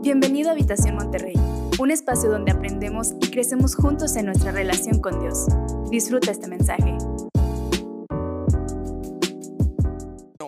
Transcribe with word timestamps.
Bienvenido 0.00 0.48
a 0.48 0.52
Habitación 0.52 0.94
Monterrey, 0.94 1.34
un 1.80 1.90
espacio 1.90 2.30
donde 2.30 2.52
aprendemos 2.52 3.14
y 3.20 3.30
crecemos 3.32 3.74
juntos 3.74 4.14
en 4.14 4.26
nuestra 4.26 4.52
relación 4.52 5.00
con 5.00 5.18
Dios. 5.20 5.46
Disfruta 5.90 6.30
este 6.30 6.46
mensaje. 6.46 6.96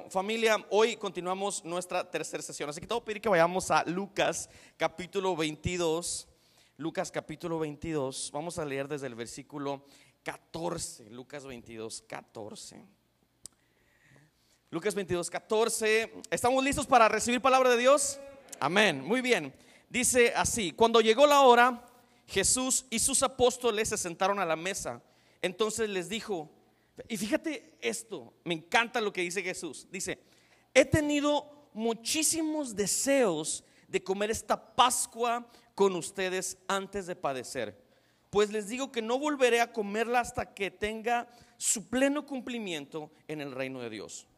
familia, 0.09 0.57
hoy 0.71 0.97
continuamos 0.97 1.65
nuestra 1.65 2.09
tercera 2.09 2.43
sesión, 2.43 2.69
así 2.71 2.81
que 2.81 2.87
te 2.87 2.95
voy 2.95 3.01
a 3.01 3.05
pedir 3.05 3.21
que 3.21 3.29
vayamos 3.29 3.71
a 3.71 3.85
Lucas 3.85 4.51
capítulo 4.77 5.37
22. 5.37 6.29
Lucas 6.77 7.11
capítulo 7.11 7.59
22, 7.59 8.31
vamos 8.33 8.59
a 8.59 8.65
leer 8.65 8.87
desde 8.87 9.09
el 9.09 9.15
versículo 9.17 9.85
14, 10.23 11.11
Lucas 11.11 11.45
22, 11.45 12.03
14. 12.09 12.85
Lucas 14.71 14.95
22, 14.95 15.29
14. 15.29 16.13
¿Estamos 16.31 16.63
listos 16.63 16.87
para 16.87 17.09
recibir 17.09 17.41
palabra 17.41 17.71
de 17.71 17.77
Dios? 17.77 18.21
Amén. 18.59 19.05
Muy 19.05 19.21
bien. 19.21 19.55
Dice 19.89 20.33
así, 20.35 20.73
cuando 20.73 21.01
llegó 21.01 21.27
la 21.27 21.43
hora, 21.43 21.85
Jesús 22.27 22.87
y 22.91 22.99
sus 22.99 23.23
apóstoles 23.23 23.89
se 23.89 23.99
sentaron 23.99 24.39
a 24.39 24.45
la 24.45 24.57
mesa. 24.57 25.03
Entonces 25.43 25.89
les 25.89 26.09
dijo, 26.09 26.51
y 27.09 27.17
fíjate 27.17 27.77
esto, 27.81 28.35
me 28.45 28.55
encanta 28.55 29.01
lo 29.01 29.13
que 29.13 29.23
dice 29.23 29.43
Jesús. 29.43 29.87
Dice, 29.91 30.21
he 30.75 30.85
tenido 30.85 31.69
muchísimos 31.73 32.75
deseos 32.77 33.65
de 33.89 34.03
comer 34.03 34.31
esta 34.31 34.75
Pascua 34.75 35.47
con 35.75 35.97
ustedes 35.97 36.59
antes 36.69 37.07
de 37.07 37.17
padecer. 37.17 37.77
Pues 38.31 38.53
les 38.53 38.69
digo 38.69 38.93
que 38.93 39.03
no 39.03 39.19
volveré 39.19 39.61
a 39.61 39.73
comerla 39.73 40.21
hasta 40.21 40.55
que 40.55 40.71
tenga 40.71 41.29
su 41.57 41.89
pleno 41.89 42.27
cumplimiento 42.27 43.11
en 43.27 43.41
el 43.41 43.53
reino 43.53 43.81
de 43.81 43.91
Dios. 43.91 44.29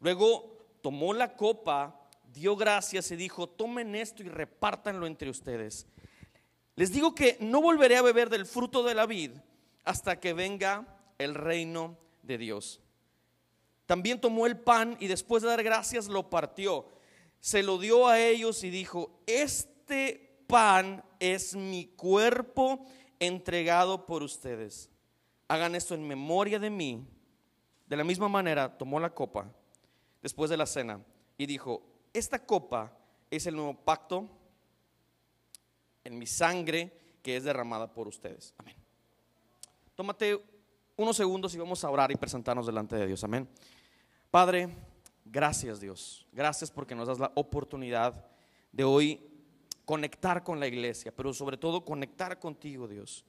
Luego 0.00 0.66
tomó 0.82 1.14
la 1.14 1.36
copa 1.36 2.05
dio 2.32 2.56
gracias 2.56 3.10
y 3.10 3.16
dijo, 3.16 3.48
tomen 3.48 3.94
esto 3.94 4.22
y 4.22 4.28
repártanlo 4.28 5.06
entre 5.06 5.30
ustedes. 5.30 5.86
Les 6.74 6.92
digo 6.92 7.14
que 7.14 7.38
no 7.40 7.62
volveré 7.62 7.96
a 7.96 8.02
beber 8.02 8.28
del 8.28 8.46
fruto 8.46 8.82
de 8.82 8.94
la 8.94 9.06
vid 9.06 9.32
hasta 9.84 10.20
que 10.20 10.32
venga 10.32 10.86
el 11.18 11.34
reino 11.34 11.96
de 12.22 12.38
Dios. 12.38 12.80
También 13.86 14.20
tomó 14.20 14.46
el 14.46 14.58
pan 14.58 14.96
y 15.00 15.06
después 15.06 15.42
de 15.42 15.48
dar 15.48 15.62
gracias 15.62 16.08
lo 16.08 16.28
partió. 16.28 16.86
Se 17.40 17.62
lo 17.62 17.78
dio 17.78 18.08
a 18.08 18.20
ellos 18.20 18.64
y 18.64 18.70
dijo, 18.70 19.20
este 19.26 20.42
pan 20.46 21.04
es 21.20 21.54
mi 21.54 21.86
cuerpo 21.86 22.84
entregado 23.20 24.04
por 24.04 24.22
ustedes. 24.22 24.90
Hagan 25.48 25.74
esto 25.74 25.94
en 25.94 26.06
memoria 26.06 26.58
de 26.58 26.70
mí. 26.70 27.06
De 27.86 27.96
la 27.96 28.04
misma 28.04 28.28
manera 28.28 28.76
tomó 28.76 28.98
la 28.98 29.14
copa 29.14 29.48
después 30.20 30.50
de 30.50 30.56
la 30.56 30.66
cena 30.66 31.00
y 31.38 31.46
dijo, 31.46 31.82
esta 32.18 32.38
copa 32.38 32.92
es 33.30 33.46
el 33.46 33.56
nuevo 33.56 33.74
pacto 33.74 34.28
en 36.04 36.18
mi 36.18 36.26
sangre 36.26 36.92
que 37.22 37.36
es 37.36 37.44
derramada 37.44 37.92
por 37.92 38.08
ustedes. 38.08 38.54
Amén. 38.58 38.76
Tómate 39.94 40.42
unos 40.96 41.16
segundos 41.16 41.54
y 41.54 41.58
vamos 41.58 41.84
a 41.84 41.90
orar 41.90 42.10
y 42.10 42.16
presentarnos 42.16 42.66
delante 42.66 42.96
de 42.96 43.06
Dios. 43.06 43.22
Amén. 43.24 43.48
Padre, 44.30 44.68
gracias 45.24 45.80
Dios. 45.80 46.26
Gracias 46.32 46.70
porque 46.70 46.94
nos 46.94 47.08
das 47.08 47.18
la 47.18 47.32
oportunidad 47.34 48.26
de 48.72 48.84
hoy 48.84 49.20
conectar 49.84 50.42
con 50.42 50.58
la 50.58 50.66
iglesia, 50.66 51.14
pero 51.14 51.34
sobre 51.34 51.56
todo 51.56 51.84
conectar 51.84 52.38
contigo, 52.38 52.88
Dios. 52.88 53.24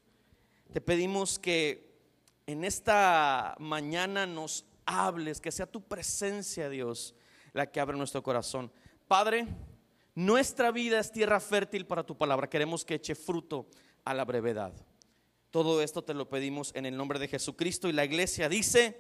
Te 0.72 0.82
pedimos 0.82 1.40
que 1.40 1.94
en 2.46 2.64
esta 2.64 3.56
mañana 3.60 4.26
nos 4.26 4.66
hables, 4.86 5.42
que 5.42 5.52
sea 5.52 5.66
tu 5.66 5.82
presencia, 5.82 6.70
Dios, 6.70 7.14
la 7.58 7.72
que 7.72 7.80
abre 7.80 7.98
nuestro 7.98 8.22
corazón. 8.22 8.72
Padre, 9.08 9.48
nuestra 10.14 10.72
vida 10.72 11.00
es 11.00 11.12
tierra 11.12 11.40
fértil 11.40 11.88
para 11.88 12.06
tu 12.06 12.16
palabra. 12.16 12.48
Queremos 12.48 12.86
que 12.86 12.96
eche 12.96 13.16
fruto 13.16 13.66
a 14.06 14.14
la 14.14 14.26
brevedad. 14.26 14.74
Todo 15.50 15.82
esto 15.82 16.04
te 16.04 16.14
lo 16.14 16.30
pedimos 16.30 16.72
en 16.76 16.86
el 16.86 16.96
nombre 16.96 17.18
de 17.18 17.28
Jesucristo 17.28 17.90
y 17.90 17.94
la 17.94 18.06
iglesia 18.06 18.48
dice, 18.48 18.96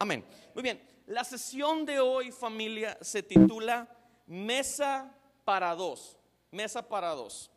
amén. 0.00 0.24
Muy 0.52 0.64
bien, 0.64 0.82
la 1.06 1.22
sesión 1.22 1.86
de 1.86 2.00
hoy 2.00 2.32
familia 2.32 2.98
se 3.00 3.22
titula 3.22 3.88
Mesa 4.26 5.16
para 5.44 5.72
dos. 5.76 6.16
Mesa 6.50 6.88
para 6.88 7.10
dos. 7.10 7.52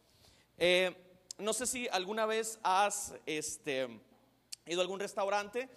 Eh, 0.60 0.96
no 1.40 1.54
sé 1.54 1.66
si 1.66 1.88
alguna 1.88 2.28
vez 2.28 2.60
has 2.62 3.16
este, 3.26 4.00
ido 4.68 4.80
a 4.80 4.84
algún 4.84 5.00
restaurante 5.00 5.70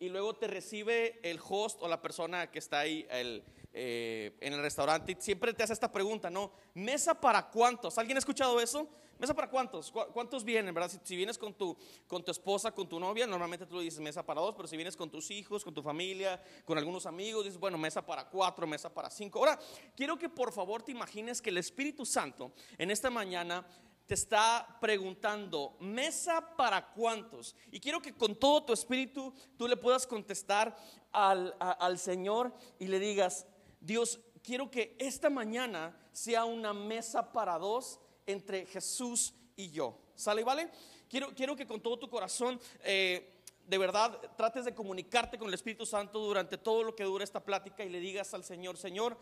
y 0.00 0.08
luego 0.08 0.34
te 0.34 0.48
recibe 0.48 1.20
el 1.22 1.38
host 1.48 1.80
o 1.80 1.88
la 1.88 2.02
persona 2.02 2.50
que 2.50 2.58
está 2.58 2.80
ahí, 2.80 3.06
el, 3.10 3.44
eh, 3.78 4.34
en 4.40 4.54
el 4.54 4.62
restaurante 4.62 5.14
siempre 5.20 5.52
te 5.52 5.62
hace 5.62 5.74
esta 5.74 5.92
pregunta, 5.92 6.30
¿no? 6.30 6.50
¿Mesa 6.72 7.20
para 7.20 7.50
cuántos? 7.50 7.98
¿Alguien 7.98 8.16
ha 8.16 8.20
escuchado 8.20 8.58
eso? 8.58 8.88
¿Mesa 9.18 9.34
para 9.34 9.50
cuántos? 9.50 9.92
¿Cuántos 9.92 10.44
vienen, 10.44 10.74
verdad? 10.74 10.90
Si, 11.04 11.14
vienes 11.14 11.36
con 11.36 11.52
tu, 11.52 11.76
con 12.06 12.24
tu 12.24 12.30
esposa, 12.30 12.72
con 12.72 12.88
tu 12.88 12.98
novia, 12.98 13.26
normalmente 13.26 13.66
tú 13.66 13.78
dices 13.80 14.00
mesa 14.00 14.24
para 14.24 14.40
dos, 14.40 14.54
pero 14.56 14.66
si 14.66 14.76
vienes 14.76 14.96
con 14.96 15.10
tus 15.10 15.30
hijos, 15.30 15.62
con 15.62 15.74
tu 15.74 15.82
familia, 15.82 16.42
con 16.64 16.78
algunos 16.78 17.04
amigos, 17.04 17.44
dices, 17.44 17.60
bueno, 17.60 17.76
mesa 17.76 18.00
para 18.00 18.26
cuatro, 18.30 18.66
mesa 18.66 18.88
para 18.88 19.10
cinco. 19.10 19.40
Ahora, 19.40 19.58
quiero 19.94 20.18
que 20.18 20.30
por 20.30 20.54
favor 20.54 20.82
te 20.82 20.92
imagines 20.92 21.42
que 21.42 21.50
el 21.50 21.58
Espíritu 21.58 22.06
Santo 22.06 22.52
en 22.78 22.90
esta 22.90 23.10
mañana 23.10 23.66
te 24.06 24.14
está 24.14 24.78
preguntando, 24.80 25.76
¿mesa 25.80 26.56
para 26.56 26.94
cuántos? 26.94 27.54
Y 27.70 27.78
quiero 27.78 28.00
que 28.00 28.14
con 28.14 28.36
todo 28.36 28.64
tu 28.64 28.72
espíritu 28.72 29.34
tú 29.58 29.68
le 29.68 29.76
puedas 29.76 30.06
contestar 30.06 30.74
al, 31.12 31.54
al 31.58 31.98
Señor 31.98 32.54
y 32.78 32.86
le 32.86 32.98
digas, 32.98 33.46
Dios, 33.86 34.18
quiero 34.42 34.68
que 34.68 34.96
esta 34.98 35.30
mañana 35.30 35.96
sea 36.10 36.44
una 36.44 36.72
mesa 36.72 37.32
para 37.32 37.56
dos 37.56 38.00
entre 38.26 38.66
Jesús 38.66 39.32
y 39.54 39.70
yo. 39.70 39.96
¿Sale 40.16 40.40
y 40.40 40.44
vale? 40.44 40.68
Quiero, 41.08 41.32
quiero 41.36 41.54
que 41.54 41.68
con 41.68 41.80
todo 41.80 41.96
tu 41.96 42.10
corazón, 42.10 42.58
eh, 42.82 43.44
de 43.64 43.78
verdad, 43.78 44.20
trates 44.36 44.64
de 44.64 44.74
comunicarte 44.74 45.38
con 45.38 45.46
el 45.46 45.54
Espíritu 45.54 45.86
Santo 45.86 46.18
durante 46.18 46.58
todo 46.58 46.82
lo 46.82 46.96
que 46.96 47.04
dura 47.04 47.22
esta 47.22 47.44
plática 47.44 47.84
y 47.84 47.88
le 47.88 48.00
digas 48.00 48.34
al 48.34 48.42
Señor, 48.42 48.76
Señor, 48.76 49.16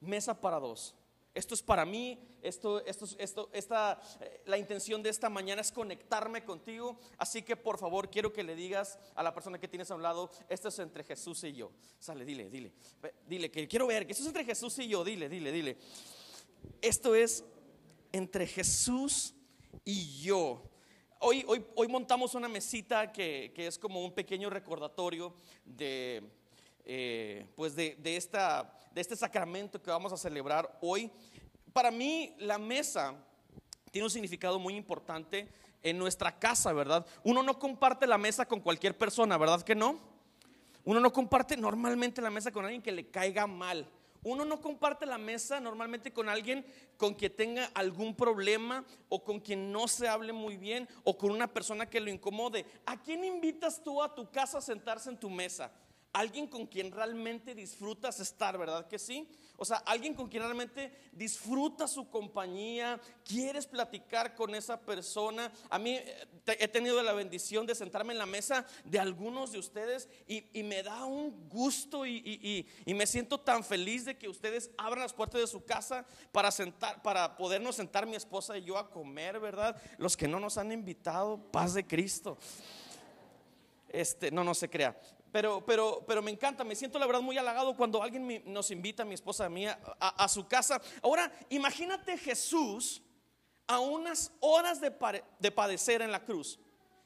mesa 0.00 0.40
para 0.40 0.58
dos. 0.58 0.94
Esto 1.38 1.54
es 1.54 1.62
para 1.62 1.84
mí, 1.84 2.18
esto, 2.42 2.84
esto, 2.84 3.06
esto, 3.16 3.48
esta, 3.52 4.00
eh, 4.20 4.42
la 4.46 4.58
intención 4.58 5.04
de 5.04 5.10
esta 5.10 5.30
mañana 5.30 5.60
es 5.60 5.70
conectarme 5.70 6.44
contigo. 6.44 6.98
Así 7.16 7.42
que 7.42 7.54
por 7.54 7.78
favor 7.78 8.10
quiero 8.10 8.32
que 8.32 8.42
le 8.42 8.56
digas 8.56 8.98
a 9.14 9.22
la 9.22 9.32
persona 9.32 9.56
que 9.60 9.68
tienes 9.68 9.88
a 9.92 9.94
un 9.94 10.02
lado, 10.02 10.32
esto 10.48 10.66
es 10.66 10.76
entre 10.80 11.04
Jesús 11.04 11.44
y 11.44 11.52
yo. 11.52 11.70
Sale, 12.00 12.24
dile, 12.24 12.50
dile, 12.50 12.72
dile 13.24 13.52
que 13.52 13.68
quiero 13.68 13.86
ver 13.86 14.04
que 14.04 14.14
esto 14.14 14.24
es 14.24 14.28
entre 14.30 14.44
Jesús 14.44 14.80
y 14.80 14.88
yo. 14.88 15.04
Dile, 15.04 15.28
dile, 15.28 15.52
dile. 15.52 15.76
Esto 16.82 17.14
es 17.14 17.44
entre 18.10 18.44
Jesús 18.44 19.32
y 19.84 20.20
yo. 20.20 20.64
Hoy, 21.20 21.44
hoy, 21.46 21.64
hoy 21.76 21.86
montamos 21.86 22.34
una 22.34 22.48
mesita 22.48 23.12
que, 23.12 23.52
que 23.54 23.68
es 23.68 23.78
como 23.78 24.04
un 24.04 24.12
pequeño 24.12 24.50
recordatorio 24.50 25.36
de, 25.64 26.20
eh, 26.84 27.46
pues 27.54 27.76
de, 27.76 27.96
de, 27.96 28.16
esta, 28.16 28.74
de 28.92 29.00
este 29.00 29.16
sacramento 29.16 29.82
que 29.82 29.90
vamos 29.90 30.12
a 30.12 30.16
celebrar 30.16 30.78
hoy. 30.80 31.10
Para 31.72 31.90
mí 31.90 32.34
la 32.38 32.58
mesa 32.58 33.14
tiene 33.90 34.06
un 34.06 34.10
significado 34.10 34.58
muy 34.58 34.74
importante 34.74 35.48
en 35.82 35.98
nuestra 35.98 36.38
casa, 36.38 36.72
¿verdad? 36.72 37.06
Uno 37.24 37.42
no 37.42 37.58
comparte 37.58 38.06
la 38.06 38.18
mesa 38.18 38.46
con 38.46 38.60
cualquier 38.60 38.96
persona, 38.96 39.36
¿verdad 39.36 39.62
que 39.62 39.74
no? 39.74 39.98
Uno 40.84 41.00
no 41.00 41.12
comparte 41.12 41.56
normalmente 41.56 42.22
la 42.22 42.30
mesa 42.30 42.50
con 42.50 42.64
alguien 42.64 42.82
que 42.82 42.92
le 42.92 43.10
caiga 43.10 43.46
mal. 43.46 43.88
Uno 44.24 44.44
no 44.44 44.60
comparte 44.60 45.06
la 45.06 45.18
mesa 45.18 45.60
normalmente 45.60 46.12
con 46.12 46.28
alguien 46.28 46.66
con 46.96 47.14
quien 47.14 47.36
tenga 47.36 47.66
algún 47.74 48.16
problema 48.16 48.84
o 49.08 49.22
con 49.22 49.38
quien 49.38 49.70
no 49.70 49.86
se 49.86 50.08
hable 50.08 50.32
muy 50.32 50.56
bien 50.56 50.88
o 51.04 51.16
con 51.16 51.30
una 51.30 51.46
persona 51.46 51.88
que 51.88 52.00
lo 52.00 52.10
incomode. 52.10 52.66
¿A 52.84 53.00
quién 53.00 53.24
invitas 53.24 53.82
tú 53.82 54.02
a 54.02 54.14
tu 54.14 54.28
casa 54.30 54.58
a 54.58 54.62
sentarse 54.62 55.10
en 55.10 55.18
tu 55.18 55.30
mesa? 55.30 55.70
Alguien 56.12 56.46
con 56.46 56.66
quien 56.66 56.90
realmente 56.90 57.54
disfrutas 57.54 58.20
estar, 58.20 58.56
¿verdad 58.58 58.86
que 58.88 58.98
sí? 58.98 59.28
O 59.56 59.64
sea, 59.64 59.78
alguien 59.78 60.14
con 60.14 60.28
quien 60.28 60.44
realmente 60.44 60.92
disfruta 61.12 61.88
su 61.88 62.08
compañía, 62.08 63.00
quieres 63.24 63.66
platicar 63.66 64.34
con 64.34 64.54
esa 64.54 64.80
persona. 64.80 65.52
A 65.68 65.78
mí 65.78 65.94
eh, 65.94 66.28
he 66.46 66.68
tenido 66.68 67.02
la 67.02 67.12
bendición 67.12 67.66
de 67.66 67.74
sentarme 67.74 68.12
en 68.12 68.18
la 68.18 68.26
mesa 68.26 68.64
de 68.84 69.00
algunos 69.00 69.50
de 69.50 69.58
ustedes 69.58 70.08
y, 70.28 70.44
me 70.62 70.82
da 70.82 71.04
un 71.04 71.48
gusto 71.48 72.06
y, 72.06 72.66
me 72.86 73.06
siento 73.06 73.40
tan 73.40 73.64
feliz 73.64 74.04
de 74.04 74.16
que 74.16 74.28
ustedes 74.28 74.70
abran 74.78 75.02
las 75.02 75.12
puertas 75.12 75.40
de 75.40 75.46
su 75.46 75.64
casa 75.64 76.06
para, 76.30 76.50
sentar, 76.50 77.02
para 77.02 77.36
podernos 77.36 77.76
sentar 77.76 78.06
mi 78.06 78.16
esposa 78.16 78.56
y 78.56 78.64
yo 78.64 78.78
a 78.78 78.90
comer, 78.90 79.40
¿verdad? 79.40 79.80
Los 79.98 80.16
que 80.16 80.28
no 80.28 80.38
nos 80.38 80.56
han 80.56 80.70
invitado, 80.70 81.38
paz 81.50 81.74
de 81.74 81.86
Cristo. 81.86 82.38
Este, 83.88 84.30
no, 84.30 84.44
no 84.44 84.54
se 84.54 84.68
crea. 84.68 84.96
Pero, 85.32 85.64
pero, 85.64 86.04
pero 86.06 86.22
me 86.22 86.30
encanta, 86.30 86.64
me 86.64 86.74
siento 86.74 86.98
la 86.98 87.06
verdad 87.06 87.20
muy 87.20 87.36
halagado 87.36 87.76
cuando 87.76 88.02
alguien 88.02 88.42
nos 88.46 88.70
invita, 88.70 89.04
mi 89.04 89.14
esposa 89.14 89.48
mía, 89.48 89.78
a, 90.00 90.24
a, 90.24 90.28
su 90.28 90.46
casa. 90.46 90.80
Ahora, 91.02 91.30
imagínate 91.50 92.16
Jesús 92.16 93.02
a 93.66 93.78
unas 93.80 94.32
horas 94.40 94.80
de, 94.80 94.92
de 95.38 95.50
padecer 95.50 96.02
en 96.02 96.10
la 96.10 96.24
cruz. 96.24 96.58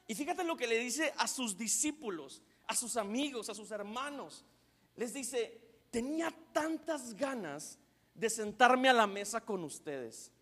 Y 0.07 0.15
fíjate 0.15 0.43
lo 0.43 0.57
que 0.57 0.67
le 0.67 0.79
dice 0.79 1.13
a 1.17 1.27
sus 1.27 1.57
discípulos, 1.57 2.41
a 2.67 2.75
sus 2.75 2.97
amigos, 2.97 3.49
a 3.49 3.53
sus 3.53 3.71
hermanos. 3.71 4.45
Les 4.95 5.13
dice, 5.13 5.61
tenía 5.91 6.33
tantas 6.51 7.13
ganas 7.13 7.77
de 8.13 8.29
sentarme 8.29 8.89
a 8.89 8.93
la 8.93 9.07
mesa 9.07 9.41
con 9.41 9.63
ustedes. 9.63 10.32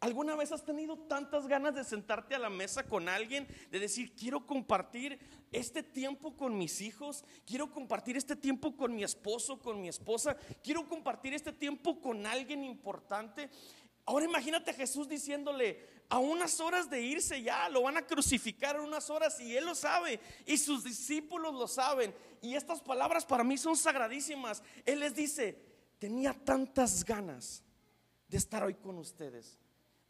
¿Alguna 0.00 0.34
vez 0.34 0.50
has 0.50 0.64
tenido 0.64 0.96
tantas 0.96 1.46
ganas 1.46 1.74
de 1.74 1.84
sentarte 1.84 2.34
a 2.34 2.38
la 2.38 2.48
mesa 2.48 2.84
con 2.84 3.06
alguien, 3.06 3.46
de 3.70 3.78
decir, 3.78 4.16
quiero 4.16 4.46
compartir 4.46 5.18
este 5.52 5.82
tiempo 5.82 6.34
con 6.38 6.56
mis 6.56 6.80
hijos, 6.80 7.22
quiero 7.46 7.70
compartir 7.70 8.16
este 8.16 8.34
tiempo 8.34 8.74
con 8.74 8.94
mi 8.94 9.04
esposo, 9.04 9.58
con 9.58 9.78
mi 9.78 9.88
esposa, 9.88 10.38
quiero 10.62 10.88
compartir 10.88 11.34
este 11.34 11.52
tiempo 11.52 12.00
con 12.00 12.24
alguien 12.24 12.64
importante? 12.64 13.50
Ahora 14.06 14.24
imagínate 14.24 14.70
a 14.70 14.74
Jesús 14.74 15.06
diciéndole, 15.06 15.86
a 16.08 16.18
unas 16.18 16.58
horas 16.60 16.88
de 16.88 17.02
irse 17.02 17.42
ya, 17.42 17.68
lo 17.68 17.82
van 17.82 17.98
a 17.98 18.06
crucificar 18.06 18.76
en 18.76 18.82
unas 18.82 19.10
horas 19.10 19.38
y 19.38 19.54
él 19.54 19.66
lo 19.66 19.74
sabe 19.74 20.18
y 20.46 20.56
sus 20.56 20.82
discípulos 20.82 21.52
lo 21.52 21.68
saben. 21.68 22.14
Y 22.40 22.54
estas 22.54 22.80
palabras 22.80 23.26
para 23.26 23.44
mí 23.44 23.58
son 23.58 23.76
sagradísimas. 23.76 24.62
Él 24.86 25.00
les 25.00 25.14
dice, 25.14 25.62
tenía 25.98 26.32
tantas 26.32 27.04
ganas 27.04 27.62
de 28.28 28.38
estar 28.38 28.64
hoy 28.64 28.74
con 28.74 28.96
ustedes 28.96 29.59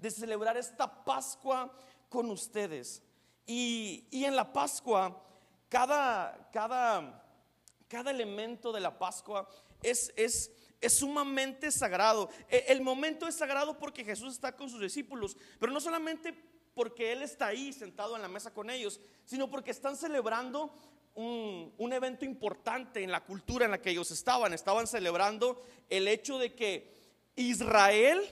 de 0.00 0.10
celebrar 0.10 0.56
esta 0.56 1.04
Pascua 1.04 1.72
con 2.08 2.30
ustedes. 2.30 3.02
Y, 3.46 4.06
en 4.12 4.36
la 4.36 4.52
Pascua, 4.52 5.22
cada, 5.68 6.50
cada, 6.52 7.24
cada 7.88 8.10
elemento 8.10 8.72
de 8.72 8.80
la 8.80 8.98
Pascua 8.98 9.48
es, 9.82 10.12
es, 10.16 10.50
es 10.80 10.92
sumamente 10.96 11.70
sagrado. 11.70 12.30
E, 12.48 12.66
el 12.68 12.80
momento 12.80 13.26
es 13.26 13.34
sagrado 13.34 13.76
porque 13.78 14.04
Jesús 14.04 14.34
está 14.34 14.56
con 14.56 14.70
sus 14.70 14.80
discípulos, 14.80 15.36
pero 15.58 15.72
no 15.72 15.80
solamente 15.80 16.34
porque 16.74 17.12
Él 17.12 17.22
está 17.22 17.48
ahí 17.48 17.72
sentado 17.72 18.16
en 18.16 18.22
la 18.22 18.28
mesa 18.28 18.54
con 18.54 18.70
ellos, 18.70 19.00
sino 19.24 19.50
porque 19.50 19.72
están 19.72 19.96
celebrando 19.96 20.72
un, 21.14 21.74
un, 21.76 21.92
evento 21.92 22.24
importante 22.24 23.02
en 23.02 23.10
la 23.10 23.24
cultura 23.24 23.64
en 23.64 23.72
la 23.72 23.82
que 23.82 23.90
ellos 23.90 24.10
estaban. 24.12 24.54
Estaban 24.54 24.86
celebrando 24.86 25.60
el 25.88 26.06
hecho 26.06 26.38
de 26.38 26.54
que 26.54 26.96
Israel 27.34 28.22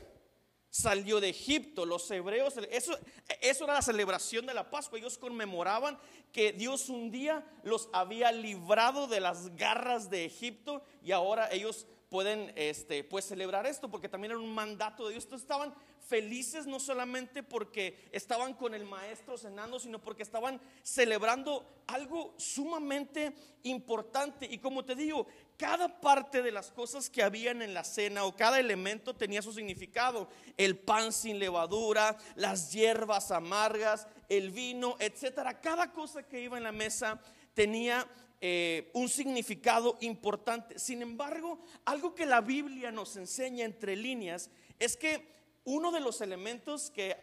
salió 0.70 1.20
de 1.20 1.31
Egipto, 1.31 1.87
los 1.87 2.11
hebreos, 2.11 2.55
eso, 2.70 2.99
eso 3.41 3.65
era 3.65 3.75
la 3.75 3.82
celebración 3.82 4.47
de 4.47 4.55
la 4.55 4.70
Pascua, 4.70 4.99
ellos 4.99 5.19
conmemoraban 5.19 5.99
que 6.32 6.53
Dios 6.53 6.88
un 6.88 7.11
día 7.11 7.44
los 7.62 7.88
había 7.93 8.32
librado 8.32 9.06
de 9.06 9.20
las 9.20 9.55
garras 9.56 10.11
de 10.11 10.25
Egipto 10.25 10.82
y 11.03 11.12
ahora 11.12 11.49
ellos 11.50 11.87
pueden 12.08 12.52
este, 12.56 13.05
pues 13.05 13.26
celebrar 13.26 13.66
esto 13.66 13.90
porque 13.90 14.08
también 14.08 14.32
era 14.32 14.40
un 14.40 14.55
mandato 14.55 15.06
de 15.06 15.12
Dios. 15.12 15.25
Entonces 15.25 15.44
estaban 15.44 15.75
felices 16.08 16.66
no 16.66 16.81
solamente 16.81 17.43
porque 17.43 18.08
estaban 18.12 18.55
con 18.55 18.75
el 18.75 18.84
maestro 18.84 19.37
cenando, 19.37 19.78
sino 19.78 20.00
porque 20.00 20.22
estaban 20.22 20.58
celebrando 20.82 21.66
algo 21.87 22.34
sumamente 22.38 23.34
importante. 23.64 24.46
Y 24.50 24.58
como 24.58 24.84
te 24.84 24.94
digo, 24.94 25.26
cada 25.58 26.00
parte 26.00 26.43
de 26.43 26.50
las 26.50 26.70
cosas 26.70 27.10
que 27.10 27.22
habían 27.22 27.60
en 27.60 27.75
la 27.75 27.84
cena 27.84 28.25
o 28.25 28.34
cada 28.34 28.58
elemento 28.58 29.14
tenía 29.14 29.43
su 29.43 29.52
significado. 29.52 30.28
El 30.56 30.78
pan 30.78 31.12
sin 31.12 31.38
levadura, 31.38 32.16
las 32.37 32.72
hierbas 32.72 33.31
amargas, 33.31 34.06
el 34.31 34.50
vino, 34.50 34.96
etcétera. 34.99 35.60
Cada 35.60 35.93
cosa 35.93 36.22
que 36.22 36.40
iba 36.40 36.56
en 36.56 36.64
la 36.64 36.72
mesa 36.72 37.20
tenía 37.52 38.06
eh, 38.40 38.90
un 38.94 39.08
significado 39.08 39.99
importante. 40.00 40.79
Sin 40.79 41.02
embargo, 41.02 41.58
algo 41.85 42.14
que 42.14 42.26
la 42.26 42.40
Biblia 42.40 42.93
nos 42.93 43.17
enseña 43.17 43.64
entre 43.64 43.96
líneas 43.96 44.50
es 44.79 44.96
que 44.96 45.37
uno 45.64 45.90
de 45.90 46.00
los 46.00 46.20
elementos 46.20 46.90
que 46.90 47.17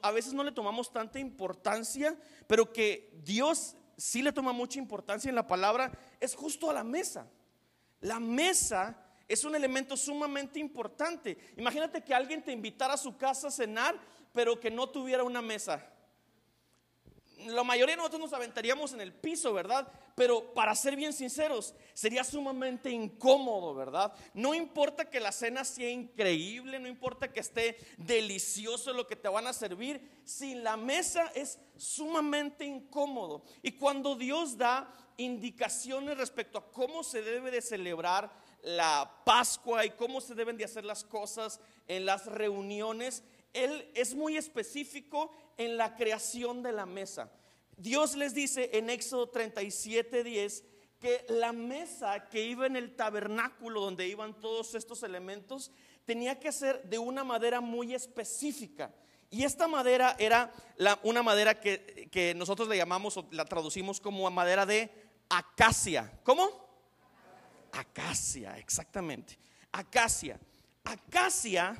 a 0.00 0.10
veces 0.10 0.32
no 0.32 0.44
le 0.44 0.52
tomamos 0.52 0.92
tanta 0.92 1.18
importancia, 1.18 2.16
pero 2.46 2.72
que 2.72 3.10
Dios 3.24 3.76
sí 3.96 4.22
le 4.22 4.32
toma 4.32 4.52
mucha 4.52 4.78
importancia 4.78 5.28
en 5.28 5.34
la 5.34 5.46
palabra, 5.46 5.92
es 6.18 6.34
justo 6.34 6.70
a 6.70 6.72
la 6.72 6.84
mesa. 6.84 7.28
La 8.00 8.18
mesa 8.18 8.96
es 9.28 9.44
un 9.44 9.54
elemento 9.54 9.96
sumamente 9.96 10.58
importante. 10.58 11.36
Imagínate 11.56 12.02
que 12.02 12.14
alguien 12.14 12.42
te 12.42 12.52
invitara 12.52 12.94
a 12.94 12.96
su 12.96 13.16
casa 13.16 13.48
a 13.48 13.50
cenar, 13.50 14.00
pero 14.32 14.58
que 14.58 14.70
no 14.70 14.88
tuviera 14.88 15.22
una 15.22 15.42
mesa. 15.42 15.86
La 17.46 17.64
mayoría 17.64 17.94
de 17.94 17.98
nosotros 17.98 18.20
nos 18.20 18.32
aventaríamos 18.32 18.92
en 18.92 19.00
el 19.00 19.12
piso, 19.12 19.52
¿verdad? 19.52 19.90
Pero 20.14 20.52
para 20.52 20.74
ser 20.74 20.96
bien 20.96 21.12
sinceros, 21.12 21.74
sería 21.94 22.24
sumamente 22.24 22.90
incómodo, 22.90 23.74
¿verdad? 23.74 24.12
No 24.34 24.54
importa 24.54 25.08
que 25.08 25.20
la 25.20 25.32
cena 25.32 25.64
sea 25.64 25.90
increíble, 25.90 26.78
no 26.78 26.88
importa 26.88 27.32
que 27.32 27.40
esté 27.40 27.78
delicioso 27.96 28.92
lo 28.92 29.06
que 29.06 29.16
te 29.16 29.28
van 29.28 29.46
a 29.46 29.52
servir, 29.52 30.00
sin 30.24 30.62
la 30.62 30.76
mesa 30.76 31.30
es 31.34 31.58
sumamente 31.76 32.64
incómodo. 32.64 33.42
Y 33.62 33.72
cuando 33.72 34.14
Dios 34.14 34.56
da 34.56 34.94
indicaciones 35.16 36.16
respecto 36.16 36.58
a 36.58 36.70
cómo 36.70 37.02
se 37.02 37.22
debe 37.22 37.50
de 37.50 37.62
celebrar 37.62 38.32
la 38.62 39.22
Pascua 39.24 39.84
y 39.84 39.90
cómo 39.90 40.20
se 40.20 40.34
deben 40.34 40.56
de 40.56 40.64
hacer 40.64 40.84
las 40.84 41.04
cosas 41.04 41.60
en 41.88 42.04
las 42.04 42.26
reuniones, 42.26 43.22
Él 43.52 43.90
es 43.94 44.14
muy 44.14 44.36
específico 44.36 45.30
en 45.60 45.76
la 45.76 45.94
creación 45.94 46.62
de 46.62 46.72
la 46.72 46.86
mesa. 46.86 47.30
Dios 47.76 48.16
les 48.16 48.32
dice 48.32 48.70
en 48.72 48.88
Éxodo 48.88 49.28
37, 49.28 50.24
10 50.24 50.64
que 50.98 51.26
la 51.28 51.52
mesa 51.52 52.30
que 52.30 52.42
iba 52.42 52.66
en 52.66 52.76
el 52.76 52.96
tabernáculo 52.96 53.82
donde 53.82 54.08
iban 54.08 54.40
todos 54.40 54.74
estos 54.74 55.02
elementos 55.02 55.70
tenía 56.06 56.40
que 56.40 56.50
ser 56.50 56.82
de 56.84 56.98
una 56.98 57.24
madera 57.24 57.60
muy 57.60 57.94
específica. 57.94 58.90
Y 59.28 59.44
esta 59.44 59.68
madera 59.68 60.16
era 60.18 60.50
una 61.02 61.22
madera 61.22 61.60
que, 61.60 62.32
nosotros 62.36 62.66
le 62.66 62.78
llamamos 62.78 63.18
o 63.18 63.28
la 63.30 63.44
traducimos 63.44 64.00
como 64.00 64.30
madera 64.30 64.64
de 64.64 64.90
acacia. 65.28 66.10
¿Cómo? 66.24 66.48
Acacia, 67.72 68.56
exactamente. 68.56 69.38
Acacia. 69.72 70.40
Acacia 70.84 71.76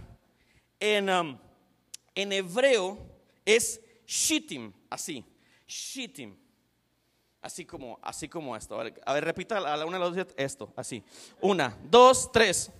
en, 0.78 1.08
um, 1.08 1.38
en 2.14 2.32
hebreo 2.32 3.09
es 3.54 3.80
shittim, 4.06 4.72
así. 4.88 5.24
Shittim. 5.66 6.36
Así 7.42 7.64
como, 7.64 7.98
así 8.02 8.28
como 8.28 8.54
esto. 8.56 8.78
A 8.78 9.14
ver, 9.14 9.24
repita 9.24 9.56
a 9.56 9.76
la 9.76 9.86
una, 9.86 9.96
a 9.96 10.00
la 10.00 10.10
dos, 10.10 10.26
esto, 10.36 10.72
así. 10.76 11.02
Una, 11.40 11.76
dos, 11.84 12.30
tres. 12.30 12.70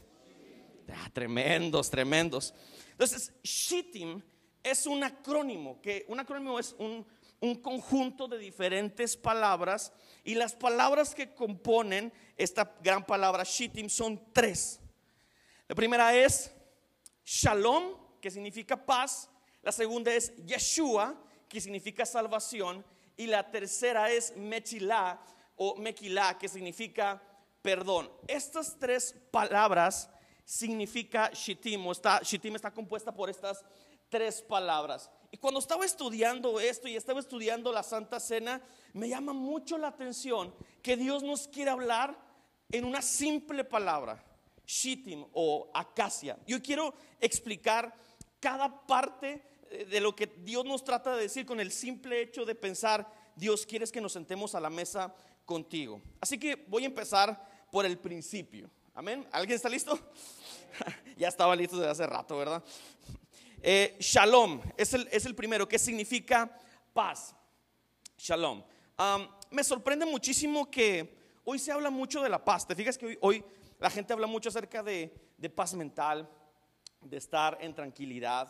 Ah, 0.93 1.09
tremendos, 1.13 1.89
tremendos. 1.89 2.53
Entonces, 2.91 3.33
shittim 3.43 4.21
es 4.63 4.87
un 4.87 5.03
acrónimo, 5.03 5.81
que 5.81 6.05
un 6.09 6.21
acrónimo 6.21 6.59
es 6.59 6.75
un, 6.79 7.07
un 7.41 7.55
conjunto 7.57 8.29
de 8.29 8.39
diferentes 8.39 9.17
palabras 9.17 9.93
y 10.25 10.35
las 10.35 10.55
palabras 10.55 11.15
que 11.15 11.35
componen 11.35 12.13
esta 12.37 12.77
gran 12.83 13.05
palabra 13.07 13.45
shittim 13.45 13.89
son 13.89 14.21
tres. 14.33 14.81
La 15.69 15.75
primera 15.75 16.15
es 16.15 16.53
shalom, 17.25 17.95
que 18.21 18.31
significa 18.31 18.77
paz. 18.77 19.31
La 19.63 19.73
segunda 19.73 20.13
es 20.15 20.35
Yeshua, 20.47 21.15
que 21.49 21.61
significa 21.61 22.07
salvación. 22.07 22.85
Y 23.17 23.27
la 23.27 23.51
tercera 23.51 24.11
es 24.11 24.37
Mechilá 24.37 25.21
o 25.57 25.77
Mequilá, 25.77 26.39
que 26.39 26.49
significa 26.49 27.23
perdón. 27.61 28.11
Estas 28.27 28.79
tres 28.79 29.15
palabras 29.31 30.09
significa 30.45 31.31
shittim, 31.33 31.87
o 31.87 31.93
está, 31.93 32.21
shittim 32.23 32.57
está 32.57 32.73
compuesta 32.73 33.15
por 33.15 33.29
estas 33.29 33.63
tres 34.09 34.43
palabras. 34.43 35.11
Y 35.31 35.37
cuando 35.37 35.61
estaba 35.61 35.85
estudiando 35.85 36.59
esto 36.59 36.89
y 36.89 36.97
estaba 36.97 37.21
estudiando 37.21 37.73
la 37.73 37.83
Santa 37.83 38.19
Cena, 38.19 38.61
me 38.95 39.09
llama 39.09 39.33
mucho 39.33 39.79
la 39.79 39.89
atención 39.89 40.53
que 40.83 40.97
Dios 40.97 41.23
nos 41.23 41.47
quiere 41.47 41.71
hablar 41.71 42.19
en 42.73 42.85
una 42.85 43.03
simple 43.03 43.65
palabra, 43.65 44.25
shittim 44.67 45.25
o 45.33 45.71
acacia. 45.75 46.39
Yo 46.47 46.61
quiero 46.61 46.95
explicar 47.21 47.95
cada 48.41 48.87
parte 48.87 49.43
de 49.71 50.01
lo 50.01 50.15
que 50.15 50.27
Dios 50.27 50.65
nos 50.65 50.85
trata 50.85 51.15
de 51.15 51.23
decir 51.23 51.47
con 51.47 51.61
el 51.61 51.71
simple 51.71 52.21
hecho 52.21 52.45
de 52.45 52.55
pensar, 52.55 53.11
Dios, 53.37 53.65
quieres 53.65 53.93
que 53.93 54.01
nos 54.01 54.13
sentemos 54.13 54.55
a 54.55 54.61
la 54.61 54.71
mesa 54.71 55.15
contigo. 55.45 56.01
Así 56.21 56.39
que 56.39 56.65
voy 56.69 56.85
a 56.85 56.87
empezar 56.87 57.69
por 57.71 57.87
el 57.87 57.99
principio. 57.99 58.71
Amén. 58.95 59.27
¿Alguien 59.33 59.57
está 59.57 59.69
listo? 59.69 59.99
ya 61.17 61.29
estaba 61.29 61.55
listo 61.55 61.77
desde 61.77 61.91
hace 61.91 62.07
rato, 62.07 62.37
¿verdad? 62.37 62.63
Eh, 63.63 63.97
shalom 64.01 64.61
es 64.77 64.95
el, 64.95 65.09
es 65.13 65.27
el, 65.27 65.35
primero, 65.35 65.69
que 65.69 65.79
significa 65.79 66.51
paz. 66.93 67.35
Shalom. 68.17 68.63
me 69.51 69.65
sorprende 69.65 70.05
muchísimo 70.05 70.71
que 70.71 71.17
hoy 71.45 71.59
se 71.59 71.73
habla 71.73 71.91
mucho 71.91 72.23
de 72.23 72.29
la 72.29 72.45
paz. 72.45 72.67
Te 72.67 72.75
fijas 72.75 72.99
que 72.99 73.19
hoy, 73.21 73.45
la 73.79 73.91
gente 73.91 74.13
habla 74.13 74.27
mucho 74.27 74.49
acerca 74.49 74.83
de, 74.83 75.13
paz 75.55 75.75
mental, 75.75 76.29
de 77.01 77.17
estar 77.17 77.57
en 77.61 77.75
tranquilidad, 77.75 78.49